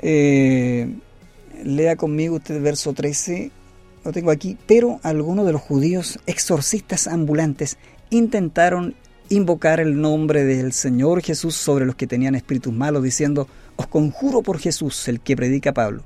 [0.00, 0.92] eh,
[1.62, 3.50] lea conmigo usted el verso 13,
[4.04, 7.78] lo tengo aquí, pero algunos de los judíos exorcistas ambulantes
[8.10, 8.94] intentaron
[9.28, 14.42] invocar el nombre del Señor Jesús sobre los que tenían espíritus malos, diciendo, os conjuro
[14.42, 16.02] por Jesús, el que predica Pablo.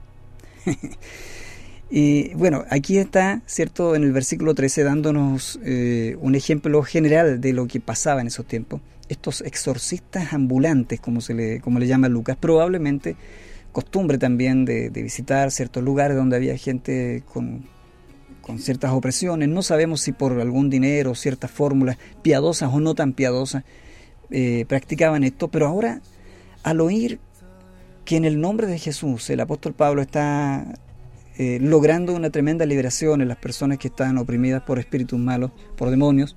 [1.91, 7.53] y bueno, aquí está, ¿cierto?, en el versículo 13 dándonos eh, un ejemplo general de
[7.53, 8.81] lo que pasaba en esos tiempos.
[9.09, 13.17] estos exorcistas ambulantes, como, se le, como le llama Lucas, probablemente
[13.73, 17.65] costumbre también de, visitar ciertos lugares donde había gente con,
[18.59, 23.65] ciertas opresiones, no sabemos si por algún dinero, ciertas fórmulas piadosas o no tan piadosas,
[24.31, 26.01] eh, practicaban esto, pero ahora
[26.63, 27.19] al oír
[28.05, 30.75] que en el nombre de Jesús el apóstol Pablo está
[31.39, 35.91] eh, logrando una tremenda liberación en las personas que están oprimidas por espíritus malos, por
[35.91, 36.37] demonios,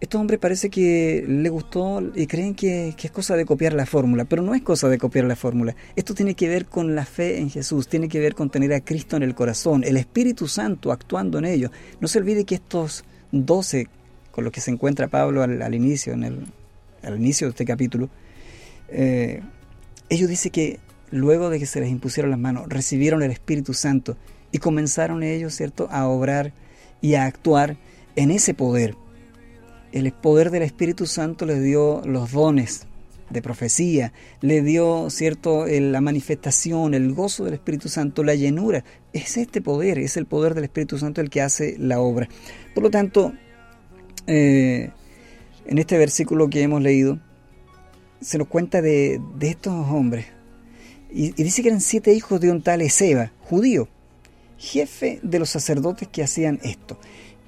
[0.00, 4.24] estos hombres parece que le gustó y creen que, es cosa de copiar la fórmula,
[4.24, 5.74] pero no es cosa de copiar la fórmula.
[5.96, 8.80] Esto tiene que ver con la fe en Jesús, tiene que ver con tener a
[8.80, 11.72] Cristo en el corazón, el Espíritu Santo actuando en ellos.
[12.00, 13.88] No se olvide que estos doce
[14.30, 16.46] con los que se encuentra Pablo al, inicio, en el,
[17.16, 18.08] inicio de este capítulo,
[18.90, 19.42] eh,
[20.08, 20.78] ellos dicen que
[21.10, 24.16] luego de que se les impusieron las manos, recibieron el Espíritu Santo
[24.52, 26.52] y comenzaron ellos, ¿cierto?, a obrar
[27.00, 27.76] y a actuar
[28.14, 28.94] en ese poder
[29.92, 32.86] el poder del Espíritu Santo le dio los dones
[33.30, 38.84] de profecía, le dio cierto la manifestación, el gozo del Espíritu Santo, la llenura.
[39.12, 42.28] Es este poder, es el poder del Espíritu Santo el que hace la obra.
[42.74, 43.32] Por lo tanto,
[44.26, 44.90] eh,
[45.66, 47.18] en este versículo que hemos leído,
[48.20, 50.26] se nos cuenta de, estos hombres.
[51.10, 53.88] Y, dice que eran siete hijos de un tal Ezeba, judío,
[54.58, 56.98] jefe de los sacerdotes que hacían esto.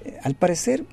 [0.04, 0.84] Eh, al parecer,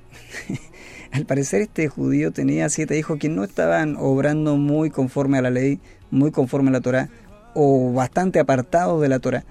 [1.12, 5.50] Al parecer este judío tenía siete hijos que no estaban obrando muy conforme a la
[5.50, 7.08] ley, muy conforme a la Torah,
[7.54, 9.44] o bastante apartados de la Torah.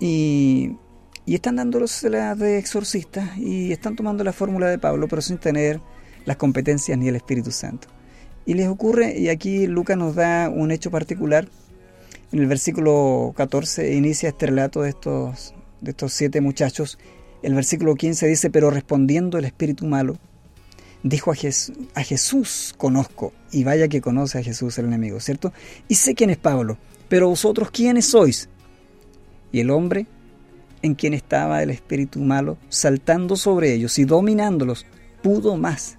[0.00, 0.76] Y,
[1.26, 5.38] y están dándolos la de exorcistas y están tomando la fórmula de Pablo, pero sin
[5.38, 5.80] tener
[6.24, 7.88] las competencias ni el Espíritu Santo.
[8.46, 11.48] Y les ocurre, y aquí Lucas nos da un hecho particular,
[12.32, 16.96] en el versículo 14 inicia este relato de estos, de estos siete muchachos.
[17.42, 20.16] El versículo 15 dice, pero respondiendo el espíritu malo,
[21.02, 21.34] dijo a,
[21.94, 25.52] a Jesús conozco, y vaya que conoce a Jesús el enemigo, ¿cierto?
[25.88, 28.48] Y sé quién es Pablo, pero vosotros quiénes sois.
[29.52, 30.06] Y el hombre
[30.82, 34.86] en quien estaba el espíritu malo, saltando sobre ellos y dominándolos,
[35.22, 35.96] pudo más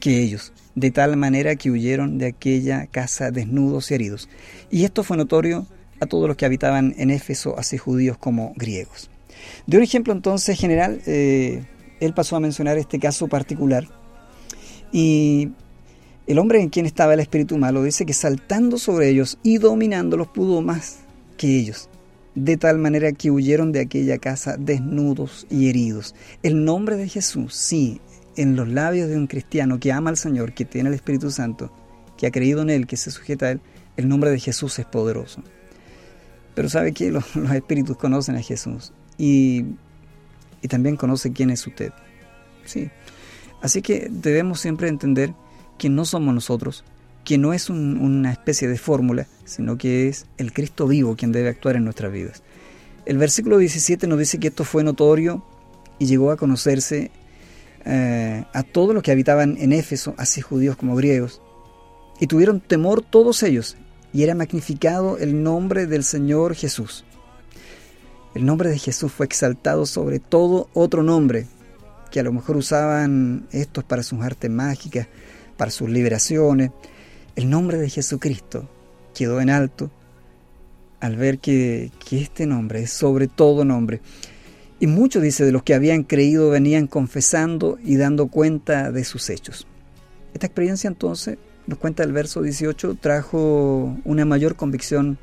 [0.00, 4.28] que ellos, de tal manera que huyeron de aquella casa desnudos y heridos.
[4.70, 5.66] Y esto fue notorio
[6.00, 9.10] a todos los que habitaban en Éfeso, así judíos como griegos.
[9.66, 11.64] De un ejemplo entonces general, eh,
[12.00, 13.88] él pasó a mencionar este caso particular
[14.94, 15.50] y
[16.28, 20.28] el hombre en quien estaba el espíritu malo dice que saltando sobre ellos y dominándolos
[20.28, 21.00] pudo más
[21.36, 21.88] que ellos,
[22.36, 26.14] de tal manera que huyeron de aquella casa desnudos y heridos.
[26.44, 28.00] El nombre de Jesús, sí,
[28.36, 31.72] en los labios de un cristiano que ama al Señor, que tiene el Espíritu Santo,
[32.16, 33.60] que ha creído en Él, que se sujeta a Él,
[33.96, 35.42] el nombre de Jesús es poderoso.
[36.54, 39.64] Pero sabe que los, espíritus conocen a Jesús y,
[40.62, 41.90] y también conoce quién es usted.
[42.64, 42.90] Sí,
[43.64, 45.32] Así que debemos siempre entender
[45.78, 46.84] que no somos nosotros,
[47.24, 51.48] que no es una especie de fórmula, sino que es el Cristo vivo quien debe
[51.48, 52.42] actuar en nuestras vidas.
[53.06, 55.42] El versículo 17 nos dice que esto fue notorio
[55.98, 57.10] y llegó a conocerse
[57.86, 61.40] eh, a todos los que habitaban en Éfeso, así judíos como griegos,
[62.20, 63.78] y tuvieron temor todos ellos,
[64.12, 67.06] y era magnificado el nombre del Señor Jesús.
[68.34, 71.46] El nombre de Jesús fue exaltado sobre todo otro nombre,
[72.14, 75.08] que a lo mejor usaban estos para sus artes mágicas,
[75.56, 76.70] para sus liberaciones.
[77.34, 78.70] El nombre de Jesucristo
[79.16, 79.90] quedó en alto
[81.00, 84.00] al ver que, este nombre es sobre todo nombre.
[84.78, 89.28] Y muchos, dice, de los que habían creído venían confesando y dando cuenta de sus
[89.28, 89.66] hechos.
[90.34, 95.18] Esta experiencia entonces, nos cuenta el verso 18, trajo una mayor convicción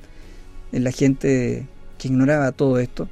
[0.74, 3.08] en la gente que ignoraba todo esto.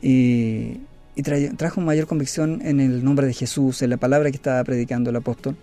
[0.00, 0.82] Y,
[1.18, 5.10] y trajo mayor convicción en el nombre de Jesús, en la palabra que estaba predicando
[5.10, 5.56] el apóstol.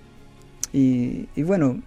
[0.74, 1.82] Y, bueno,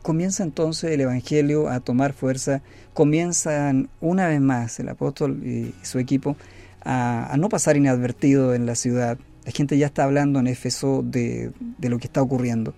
[0.00, 2.62] comienza entonces el Evangelio a tomar fuerza,
[2.94, 6.38] comienzan una vez más el apóstol y su equipo
[6.82, 9.18] a, no pasar inadvertido en la ciudad.
[9.44, 12.72] La gente ya está hablando en Éfeso de, de lo que está ocurriendo.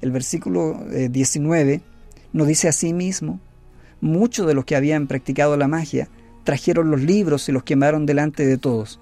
[0.00, 1.80] El versículo 19 eh,
[2.32, 3.38] nos dice así mismo,
[4.00, 6.08] muchos de los que habían practicado la magia
[6.42, 8.98] trajeron los libros y los quemaron delante de todos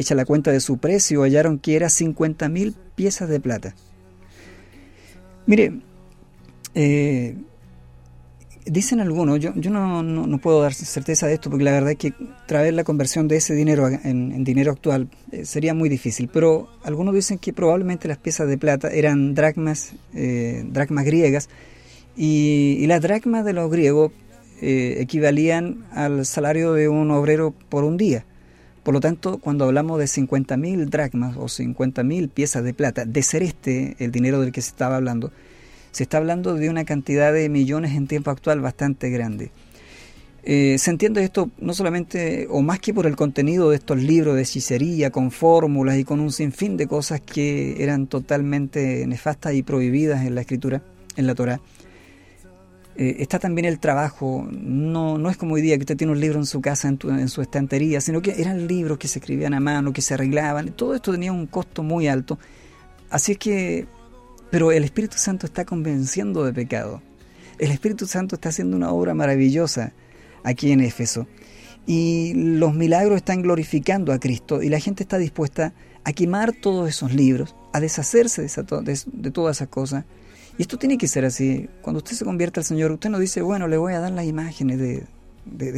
[0.00, 3.74] Hecha la cuenta de su precio, hallaron que era 50 mil piezas de plata.
[5.44, 5.74] Mire,
[6.74, 7.36] eh,
[8.64, 12.14] dicen algunos, yo, yo no, puedo dar certeza de esto porque la verdad es que
[12.46, 17.14] traer la conversión de ese dinero en, dinero actual eh, sería muy difícil, pero algunos
[17.14, 21.50] dicen que probablemente las piezas de plata eran dracmas, eh, dracmas griegas
[22.16, 24.12] y, las dracmas de los griegos
[24.62, 28.24] equivalían al salario de un obrero por un día.
[28.82, 33.42] Por lo tanto, cuando hablamos de 50.000 dracmas o 50.000 piezas de plata, de ser
[33.42, 35.32] este el dinero del que se estaba hablando,
[35.92, 39.50] Se está hablando de una cantidad de millones en tiempo actual bastante grande.
[40.42, 44.36] Eh, se entiende esto no solamente o más que por el contenido de estos libros
[44.36, 49.62] de hechicería, con fórmulas y con un sinfín de cosas que eran totalmente nefastas y
[49.62, 50.82] prohibidas en la escritura,
[51.16, 51.60] en la Torah.
[53.00, 56.20] Eh, está también el trabajo, no, no es como hoy día que usted tiene un
[56.20, 59.54] libro en su casa, en, en su estantería, sino que eran libros que se escribían
[59.54, 62.38] a mano, que se arreglaban, todo esto tenía un costo muy alto.
[63.08, 63.86] Así es que,
[64.50, 67.00] pero el Espíritu Santo está convenciendo de pecado.
[67.58, 69.94] El Espíritu Santo está haciendo una obra maravillosa
[70.44, 71.26] aquí en Éfeso.
[71.86, 75.72] Y los milagros están glorificando a Cristo y la gente está dispuesta
[76.04, 80.04] a quemar todos esos libros, a deshacerse de, todas esas cosas.
[80.60, 81.70] Y esto tiene que ser así.
[81.80, 84.26] Cuando usted se convierte al Señor, usted no dice, bueno, le voy a dar las
[84.26, 85.06] imágenes de,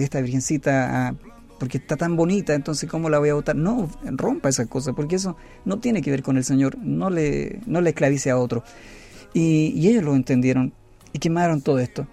[0.02, 1.14] esta virgencita
[1.60, 3.54] porque está tan bonita, entonces ¿cómo la voy a votar?
[3.54, 7.60] No, rompa esas cosas, porque eso no tiene que ver con el Señor, no le,
[7.64, 8.64] no le esclavice a otro.
[9.32, 10.72] Y, y ellos lo entendieron
[11.12, 12.08] y quemaron todo esto,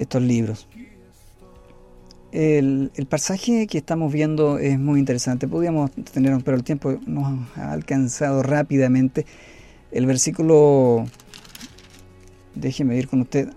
[0.00, 0.66] estos libros.
[2.32, 5.46] El, pasaje que estamos viendo es muy interesante.
[5.46, 9.26] Podríamos tener, pero el tiempo nos ha alcanzado rápidamente.
[9.94, 11.06] El versículo,
[12.56, 13.48] déjeme ir con usted,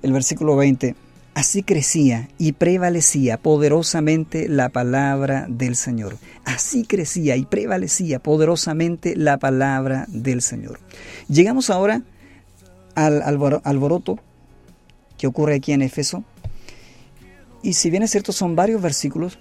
[0.00, 0.94] el versículo 20.
[1.34, 6.18] Así crecía y prevalecía poderosamente la palabra del Señor.
[6.44, 10.78] Así crecía y prevalecía poderosamente la palabra del Señor.
[11.28, 12.02] Llegamos ahora
[12.94, 13.20] al
[13.64, 14.20] alboroto
[15.16, 16.22] que ocurre aquí en Éfeso
[17.60, 19.40] y si bien es cierto, son varios versículos,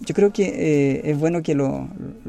[0.00, 1.88] yo creo que eh, es bueno que lo,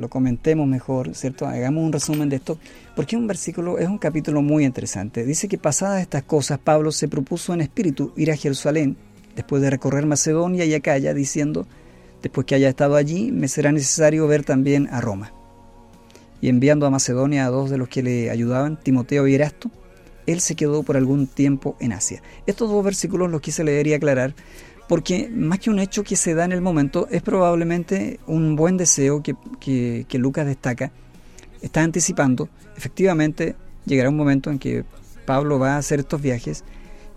[0.09, 1.45] comentemos mejor, ¿cierto?
[1.45, 2.57] Hagamos un resumen de esto,
[2.95, 5.25] porque un versículo es un capítulo muy interesante.
[5.25, 8.95] Dice que pasadas estas cosas, Pablo se propuso en espíritu ir a Jerusalén,
[9.35, 11.67] después de recorrer Macedonia y Acaya, diciendo,
[12.21, 15.33] después que haya estado allí, me será necesario ver también a Roma.
[16.39, 19.71] Y enviando a Macedonia a dos de los que le ayudaban, Timoteo y Erasto,
[20.25, 22.21] él se quedó por algún tiempo en Asia.
[22.45, 24.35] Estos dos versículos los quise leer y aclarar
[24.87, 28.77] porque más que un hecho que se da en el momento, es probablemente un buen
[28.77, 30.91] deseo que, Lucas destaca,
[31.61, 32.49] está anticipando.
[32.77, 34.85] Efectivamente, llegará un momento en que
[35.25, 36.63] Pablo va a hacer estos viajes,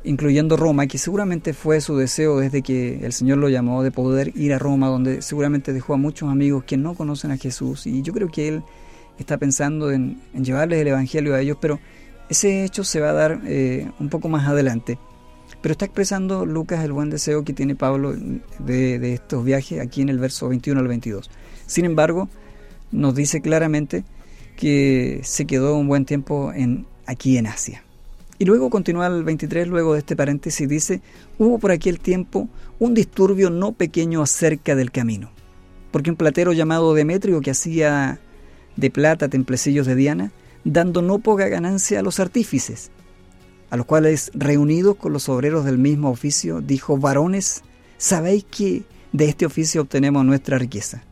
[0.03, 4.33] incluyendo Roma, que seguramente fue su deseo desde que el Señor lo llamó de poder
[4.37, 7.87] ir a Roma, donde seguramente dejó a muchos amigos que no conocen a Jesús.
[7.87, 8.63] Y yo creo que él
[9.17, 11.79] está pensando en, llevarles el Evangelio a ellos, pero
[12.29, 14.99] ese hecho se va a dar eh, un poco más adelante.
[15.63, 18.15] Pero está expresando Lucas el buen deseo que tiene Pablo
[18.59, 21.31] de, estos viajes aquí en el verso 21 al 22.
[21.67, 22.29] Sin embargo,
[22.93, 24.05] nos dice claramente
[24.57, 26.53] que se quedó un buen tiempo
[27.07, 27.83] aquí en Asia.
[28.39, 31.03] Y luego continúa el 23, luego de este paréntesis, dice,
[31.39, 35.31] hubo por aquel tiempo un disturbio no pequeño acerca del camino,
[35.91, 38.19] porque un platero llamado Demetrio que hacía
[38.77, 40.33] de plata templecillos de Diana,
[40.65, 42.91] dando no poca ganancia a los artífices,
[43.71, 47.63] a los cuales reunidos con los obreros del mismo oficio, dijo, varones,
[47.99, 51.05] sabéis que de este oficio obtenemos nuestra riqueza.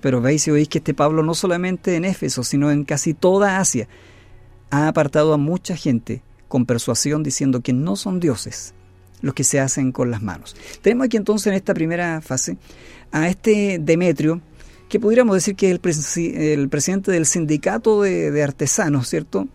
[0.00, 3.58] Pero veis y oís que este Pablo no solamente en Éfeso, sino en casi toda
[3.58, 3.88] Asia,
[4.70, 8.74] ha apartado a mucha gente con persuasión diciendo que no son dioses
[9.22, 10.54] los que se hacen con las manos.
[10.82, 12.58] Tenemos aquí entonces en esta primera fase
[13.10, 14.40] a este Demetrio,
[14.88, 15.72] que pudiéramos decir que es
[16.16, 19.48] el, presidente del sindicato de artesanos, ¿cierto?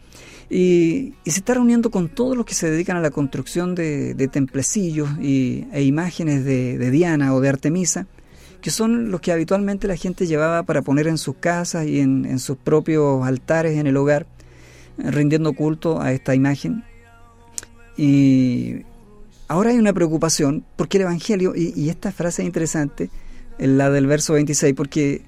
[0.54, 5.10] Y, se está reuniendo con todos los que se dedican a la construcción de, templecillos
[5.22, 8.06] y, e imágenes de, Diana o de Artemisa,
[8.62, 12.38] que son los que habitualmente la gente llevaba para poner en sus casas y en,
[12.38, 14.28] sus propios altares en el hogar,
[14.98, 16.84] rindiendo culto a esta imagen.
[17.96, 18.82] Y
[19.48, 23.10] ahora hay una preocupación, porque el Evangelio, y, y esta frase es interesante,
[23.58, 25.22] la del verso 26, porque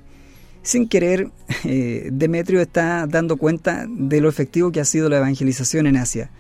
[0.63, 1.30] sin querer,
[1.65, 6.32] eh, Demetrio está dando cuenta de lo efectivo que ha sido la evangelización en Asia.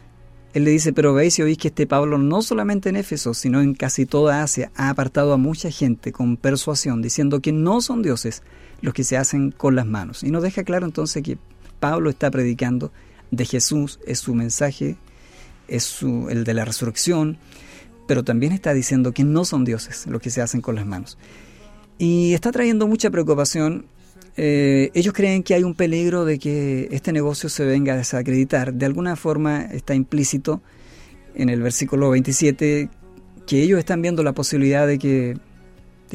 [0.53, 3.61] Él le dice, pero veis y oís que este Pablo no solamente en Éfeso, sino
[3.61, 8.01] en casi toda Asia, ha apartado a mucha gente con persuasión, diciendo que no son
[8.01, 8.43] dioses
[8.81, 10.23] los que se hacen con las manos.
[10.23, 11.37] Y nos deja claro entonces que
[11.79, 12.91] Pablo está predicando
[13.31, 14.95] de Jesús, es su mensaje,
[15.67, 17.37] es el de la resurrección,
[18.07, 21.17] pero también está diciendo que no son dioses los que se hacen con las manos.
[21.97, 23.85] Y está trayendo mucha preocupación
[24.35, 28.73] eh, ellos creen que hay un peligro de que este negocio se venga a desacreditar.
[28.73, 30.61] De alguna forma está implícito
[31.35, 32.89] en el versículo 27
[33.45, 35.37] que ellos están viendo la posibilidad de que,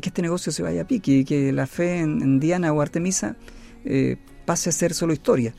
[0.00, 3.36] que este negocio se vaya a pique y que la fe en, Diana o Artemisa
[3.84, 5.54] eh, pase a ser solo historia.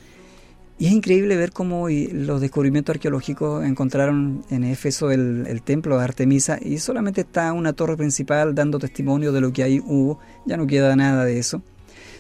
[0.80, 6.06] Y es increíble ver cómo los descubrimientos arqueológicos encontraron en Éfeso el, el, templo de
[6.06, 10.56] Artemisa y solamente está una torre principal dando testimonio de lo que ahí hubo, ya
[10.56, 11.62] no queda nada de eso.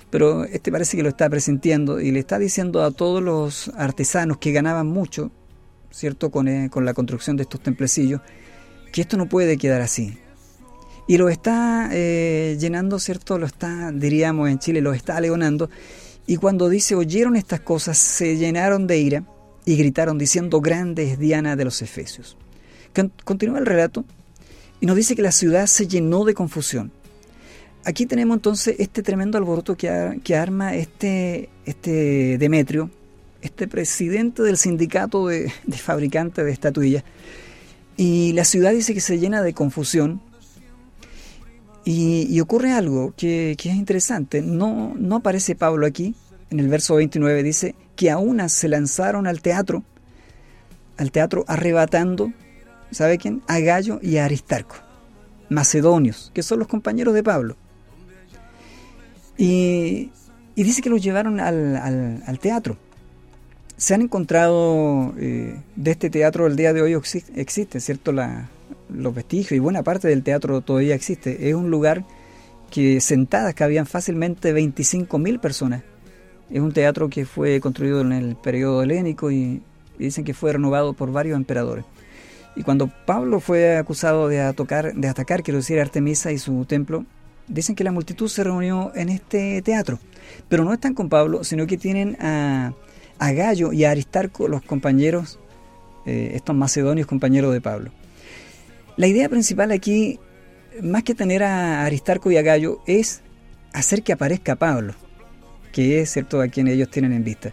[0.09, 4.37] Pero este parece que lo está presintiendo y le está diciendo a todos los artesanos
[4.37, 5.31] que ganaban mucho,
[5.91, 8.21] ¿cierto?, con, eh, con la construcción de estos templecillos,
[8.91, 10.17] que esto no puede quedar así.
[11.07, 13.39] Y lo está eh, llenando, ¿cierto?
[13.39, 15.69] Lo está, diríamos en Chile, lo está aleonando.
[16.27, 19.23] Y cuando dice, oyeron estas cosas, se llenaron de ira
[19.65, 22.37] y gritaron diciendo, grande es Diana de los Efesios.
[23.23, 24.05] Continúa el relato
[24.79, 26.91] y nos dice que la ciudad se llenó de confusión.
[27.85, 32.89] Aquí tenemos entonces este tremendo alboroto que, que arma este, este Demetrio,
[33.41, 37.03] este presidente del sindicato de, fabricantes de estatuillas.
[37.95, 40.21] Y la ciudad dice que se llena de confusión.
[41.85, 44.41] Y, ocurre algo que, que, es interesante.
[44.41, 46.13] No, no aparece Pablo aquí.
[46.51, 49.83] En el verso 29 dice que a unas se lanzaron al teatro,
[50.97, 52.31] al teatro arrebatando,
[52.91, 53.41] ¿sabe quién?
[53.47, 54.75] A Gallo y a Aristarco,
[55.49, 57.55] macedonios, que son los compañeros de Pablo.
[59.39, 60.11] Y,
[60.55, 62.77] dice que los llevaron al, teatro.
[63.77, 68.11] Se han encontrado eh, de este teatro el día de hoy existe, ¿cierto?
[68.11, 68.49] La,
[68.93, 71.49] los vestigios y buena parte del teatro todavía existe.
[71.49, 72.03] Es un lugar
[72.69, 75.83] que sentadas cabían fácilmente 25.000 personas.
[76.51, 79.61] Es un teatro que fue construido en el periodo helénico y,
[79.97, 81.85] dicen que fue renovado por varios emperadores.
[82.57, 87.05] Y cuando Pablo fue acusado de, atacar, de atacar, quiero decir, Artemisa y su templo,
[87.49, 89.99] dicen que la multitud se reunió en este teatro,
[90.47, 92.73] pero no están con Pablo, sino que tienen a,
[93.19, 95.39] Gallo y a Aristarco, los compañeros,
[96.05, 97.91] eh, estos macedonios compañeros de Pablo.
[98.95, 100.19] La idea principal aquí,
[100.81, 103.21] más que tener a Aristarco y a Gallo, es
[103.73, 104.93] hacer que aparezca Pablo,
[105.73, 107.51] que es cierto a quien ellos tienen en vista.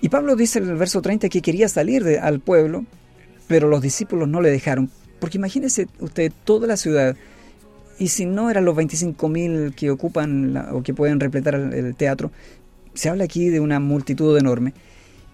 [0.00, 2.84] Y Pablo dice en el verso 30 que quería salir al pueblo,
[3.48, 7.16] pero los discípulos no le dejaron, porque imagínese usted toda la ciudad
[7.98, 12.30] y si no eran los 25.000 que ocupan o que pueden repletar el, teatro,
[12.94, 14.74] se habla aquí de una multitud enorme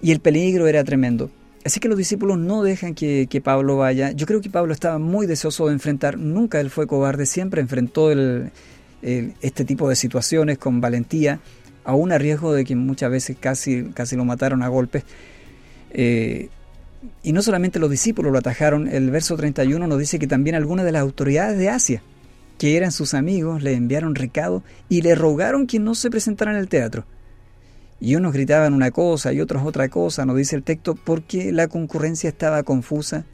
[0.01, 1.31] y el peligro era tremendo.
[1.65, 4.11] Así que los discípulos no dejan que, Pablo vaya.
[4.13, 8.11] Yo creo que Pablo estaba muy deseoso de enfrentar, nunca él fue cobarde, siempre enfrentó
[9.03, 11.41] este tipo de situaciones con valentía,
[11.85, 15.05] aún a riesgo de que muchas veces casi, casi lo mataron a golpes.
[15.91, 16.49] Eh,
[17.23, 20.85] y no solamente los discípulos lo atajaron, el verso 31 nos dice que también algunas
[20.85, 22.03] de las autoridades de Asia
[22.59, 26.59] que eran sus amigos, le enviaron recado y le rogaron que no se presentara en
[26.59, 27.05] el teatro.
[28.01, 31.69] Y unos gritaban una cosa y otros otra cosa, nos dice el texto, porque la
[31.69, 33.25] concurrencia estaba confusa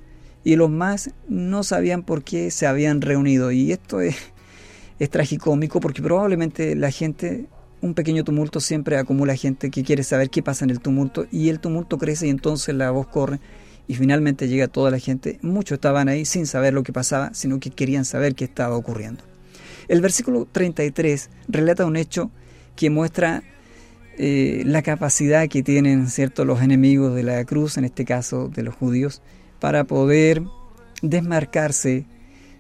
[0.45, 3.51] y los más no sabían por qué se habían reunido.
[3.51, 4.17] Y esto es,
[4.99, 7.47] es tragicómico porque probablemente la gente,
[7.81, 11.49] un pequeño tumulto siempre acumula gente que quiere saber qué pasa en el tumulto y
[11.49, 13.41] el tumulto crece y entonces la voz corre
[13.89, 15.39] y finalmente llega toda la gente.
[15.43, 19.25] Muchos estaban ahí sin saber lo que pasaba, sino que querían saber qué estaba ocurriendo.
[19.89, 22.31] El versículo 33 relata un hecho
[22.77, 23.43] que muestra
[24.19, 28.63] eh, la capacidad que tienen cierto los enemigos de la cruz, en este caso de
[28.63, 29.23] los judíos,
[29.59, 30.43] para poder
[31.01, 32.05] desmarcarse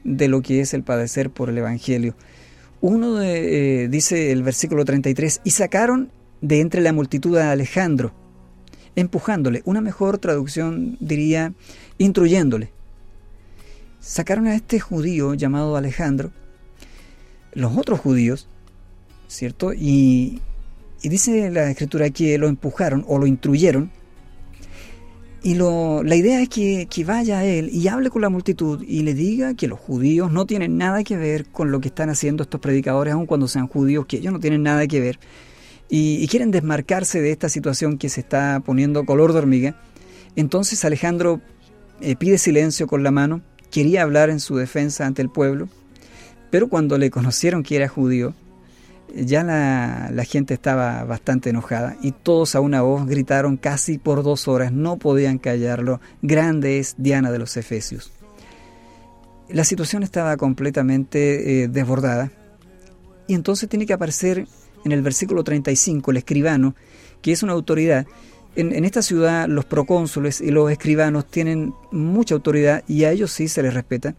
[0.04, 2.16] de lo que es el padecer por el Evangelio.
[2.80, 6.10] Uno eh, dice el versículo 33, y sacaron
[6.40, 8.14] de entre la multitud a Alejandro,
[9.00, 9.62] empujándole.
[9.64, 11.52] Una mejor traducción diría
[11.98, 12.70] instruyéndole.
[14.00, 16.30] Sacaron a este judío llamado Alejandro,
[17.52, 18.48] los otros judíos,
[19.28, 19.72] ¿cierto?
[19.72, 20.40] Y,
[21.02, 23.90] dice la escritura que lo empujaron o lo instruyeron.
[25.40, 28.82] Y lo, la idea es que, que, vaya a él y hable con la multitud
[28.82, 32.10] y le diga que los judíos no tienen nada que ver con lo que están
[32.10, 35.20] haciendo estos predicadores, aun cuando sean judíos, que ellos no tienen nada que ver,
[35.88, 39.74] y, quieren desmarcarse de esta situación que se está poniendo color de hormiga.
[40.36, 41.40] Entonces Alejandro
[42.00, 45.68] eh, pide silencio con la mano, quería hablar en su defensa ante el pueblo,
[46.50, 48.34] pero cuando le conocieron que era judío,
[49.14, 54.48] ya la, gente estaba bastante enojada y todos a una voz gritaron casi por dos
[54.48, 58.12] horas, no podían callarlo, grande es Diana de los Efesios.
[59.48, 62.30] La situación estaba completamente eh, desbordada
[63.26, 64.46] y entonces tiene que aparecer
[64.84, 66.74] en el versículo 35, el escribano,
[67.22, 68.06] que es una autoridad.
[68.56, 73.48] En, esta ciudad los procónsules y los escribanos tienen mucha autoridad y a ellos sí
[73.48, 74.14] se les respeta.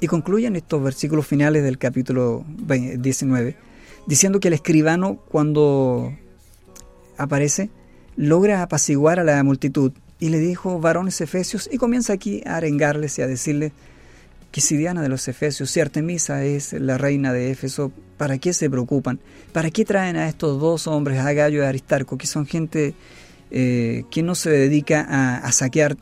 [0.00, 3.56] Y concluyen estos versículos finales del capítulo 19,
[4.06, 6.12] diciendo que el escribano cuando
[7.16, 7.70] aparece
[8.16, 13.18] logra apaciguar a la multitud y le dijo varones efesios y comienza aquí a arengarles
[13.18, 13.72] y a decirles
[14.54, 18.52] que si Diana de los Efesios, si Artemisa es la reina de Éfeso, ¿para qué
[18.52, 19.18] se preocupan?
[19.52, 22.94] ¿Para qué traen a estos dos hombres, a Gallo y a Aristarco, que son gente
[23.50, 25.96] eh, que no se dedica a, saquear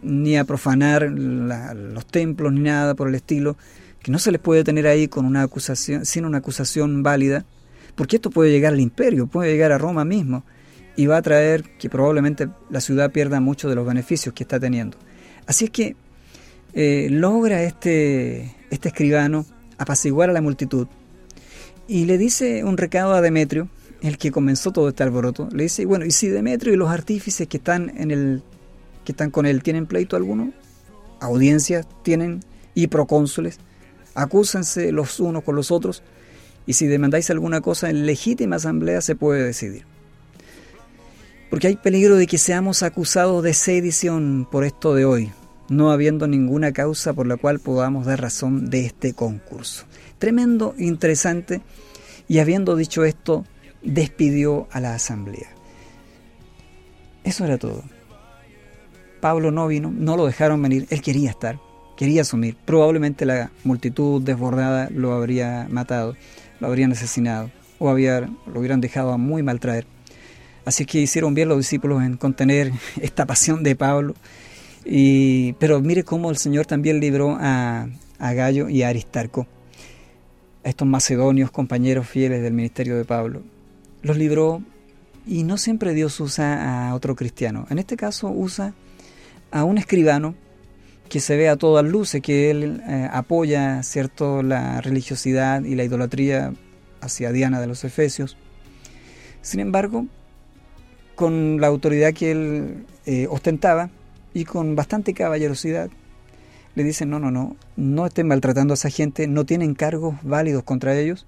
[0.00, 3.58] ni a profanar los templos ni nada por el estilo,
[4.02, 7.44] que no se les puede tener ahí con una acusación, sin una acusación válida?
[7.94, 10.44] porque esto puede llegar al imperio, puede llegar a Roma mismo,
[10.96, 14.58] y va a traer que probablemente la ciudad pierda muchos de los beneficios que está
[14.58, 14.96] teniendo.
[15.46, 15.96] Así es que
[16.74, 19.46] eh, logra este, este escribano
[19.78, 20.88] apaciguar a la multitud
[21.88, 23.68] y le dice un recado a Demetrio,
[24.02, 25.48] el que comenzó todo este alboroto.
[25.50, 28.42] Le dice, bueno, ¿y si Demetrio y los artífices que están en el
[29.04, 30.52] que están con él tienen pleito alguno?
[31.20, 32.44] Audiencias tienen
[32.74, 33.58] y procónsules.
[34.14, 36.02] Acúsense los unos con los otros
[36.66, 39.84] y si demandáis alguna cosa en legítima asamblea se puede decidir.
[41.48, 45.32] Porque hay peligro de que seamos acusados de sedición por esto de hoy,
[45.68, 49.84] no habiendo ninguna causa por la cual podamos dar razón de este concurso.
[50.18, 51.60] Tremendo, interesante,
[52.26, 53.44] y habiendo dicho esto,
[53.82, 55.48] despidió a la asamblea.
[57.24, 57.82] Eso era todo.
[59.20, 61.58] Pablo no vino, no lo dejaron venir, él quería estar,
[61.96, 62.56] quería asumir.
[62.64, 66.16] Probablemente la multitud desbordada lo habría matado,
[66.60, 69.86] lo habrían asesinado o había, lo hubieran dejado a muy mal traer.
[70.64, 74.14] Así que hicieron bien los discípulos en contener esta pasión de Pablo.
[75.58, 79.46] Pero mire cómo el Señor también libró a, a Gallo y a Aristarco,
[80.64, 83.42] a estos macedonios compañeros fieles del ministerio de Pablo
[84.02, 84.62] los libró
[85.26, 87.66] y no siempre Dios usa a otro cristiano.
[87.70, 88.74] En este caso usa
[89.50, 90.34] a un escribano
[91.08, 95.84] que se ve a todas luces que él eh, apoya cierto la religiosidad y la
[95.84, 96.52] idolatría
[97.00, 98.36] hacia Diana de los Efesios.
[99.40, 100.06] Sin embargo,
[101.14, 103.90] con la autoridad que él eh, ostentaba
[104.38, 105.90] y con bastante caballerosidad,
[106.76, 110.62] le dicen, no, no, no, no estén maltratando a esa gente, no tienen cargos válidos
[110.62, 111.26] contra ellos,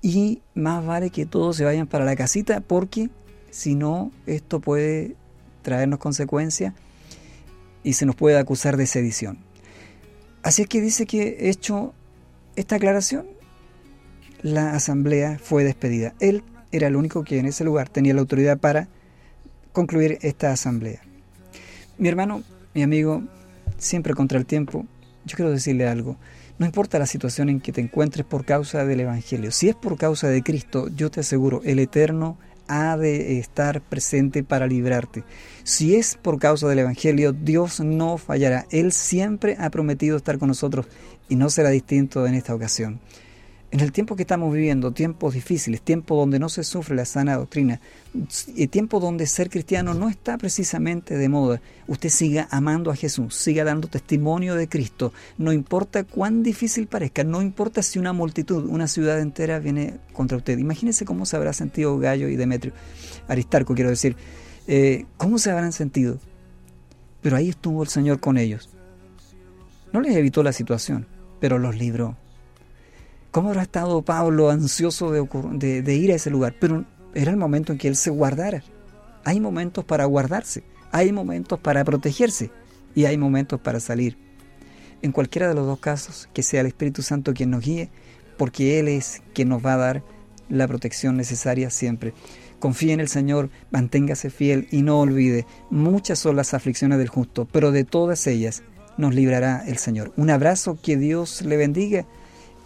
[0.00, 3.10] y más vale que todos se vayan para la casita porque
[3.50, 5.16] si no esto puede
[5.62, 6.74] traernos consecuencias
[7.82, 9.38] y se nos puede acusar de sedición.
[10.42, 11.94] Así es que dice que hecho
[12.54, 13.26] esta aclaración,
[14.42, 16.14] la asamblea fue despedida.
[16.20, 18.88] Él era el único que en ese lugar tenía la autoridad para
[19.72, 21.00] concluir esta asamblea.
[21.96, 22.42] Mi hermano,
[22.74, 23.22] mi amigo,
[23.78, 24.84] siempre contra el tiempo,
[25.24, 26.16] yo quiero decirle algo.
[26.58, 29.96] No importa la situación en que te encuentres por causa del Evangelio, si es por
[29.96, 32.36] causa de Cristo, yo te aseguro, el Eterno
[32.66, 35.22] ha de estar presente para librarte.
[35.62, 38.66] Si es por causa del Evangelio, Dios no fallará.
[38.70, 40.86] Él siempre ha prometido estar con nosotros
[41.28, 43.00] y no será distinto en esta ocasión.
[43.74, 47.36] En el tiempo que estamos viviendo, tiempos difíciles, tiempo donde no se sufre la sana
[47.36, 47.80] doctrina,
[48.54, 53.34] y tiempo donde ser cristiano no está precisamente de moda, usted siga amando a Jesús,
[53.34, 58.64] siga dando testimonio de Cristo, no importa cuán difícil parezca, no importa si una multitud,
[58.66, 60.56] una ciudad entera viene contra usted.
[60.56, 62.74] Imagínese cómo se habrá sentido Gallo y Demetrio,
[63.26, 64.14] Aristarco quiero decir,
[64.68, 66.20] eh, cómo se habrán sentido.
[67.22, 68.70] Pero ahí estuvo el Señor con ellos.
[69.92, 71.08] No les evitó la situación,
[71.40, 72.16] pero los libró
[73.34, 76.54] ¿Cómo habrá estado Pablo ansioso de, ir a ese lugar?
[76.60, 76.84] Pero
[77.16, 78.62] era el momento en que él se guardara.
[79.24, 80.62] Hay momentos para guardarse,
[80.92, 82.52] hay momentos para protegerse
[82.94, 84.16] y hay momentos para salir.
[85.02, 87.90] En cualquiera de los dos casos, que sea el Espíritu Santo quien nos guíe,
[88.36, 90.04] porque Él es quien nos va a dar
[90.48, 92.14] la protección necesaria siempre.
[92.60, 97.48] Confíe en el Señor, manténgase fiel y no olvide, muchas son las aflicciones del justo,
[97.50, 98.62] pero de todas ellas
[98.96, 100.12] nos librará el Señor.
[100.16, 102.06] Un abrazo, que Dios le bendiga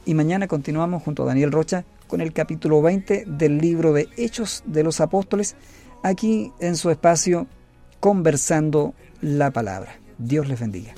[0.09, 4.63] y mañana continuamos junto a Daniel Rocha con el capítulo 20 del libro de Hechos
[4.65, 5.55] de los Apóstoles,
[6.03, 7.47] aquí en su espacio
[8.01, 9.99] Conversando la Palabra.
[10.17, 10.95] Dios les bendiga.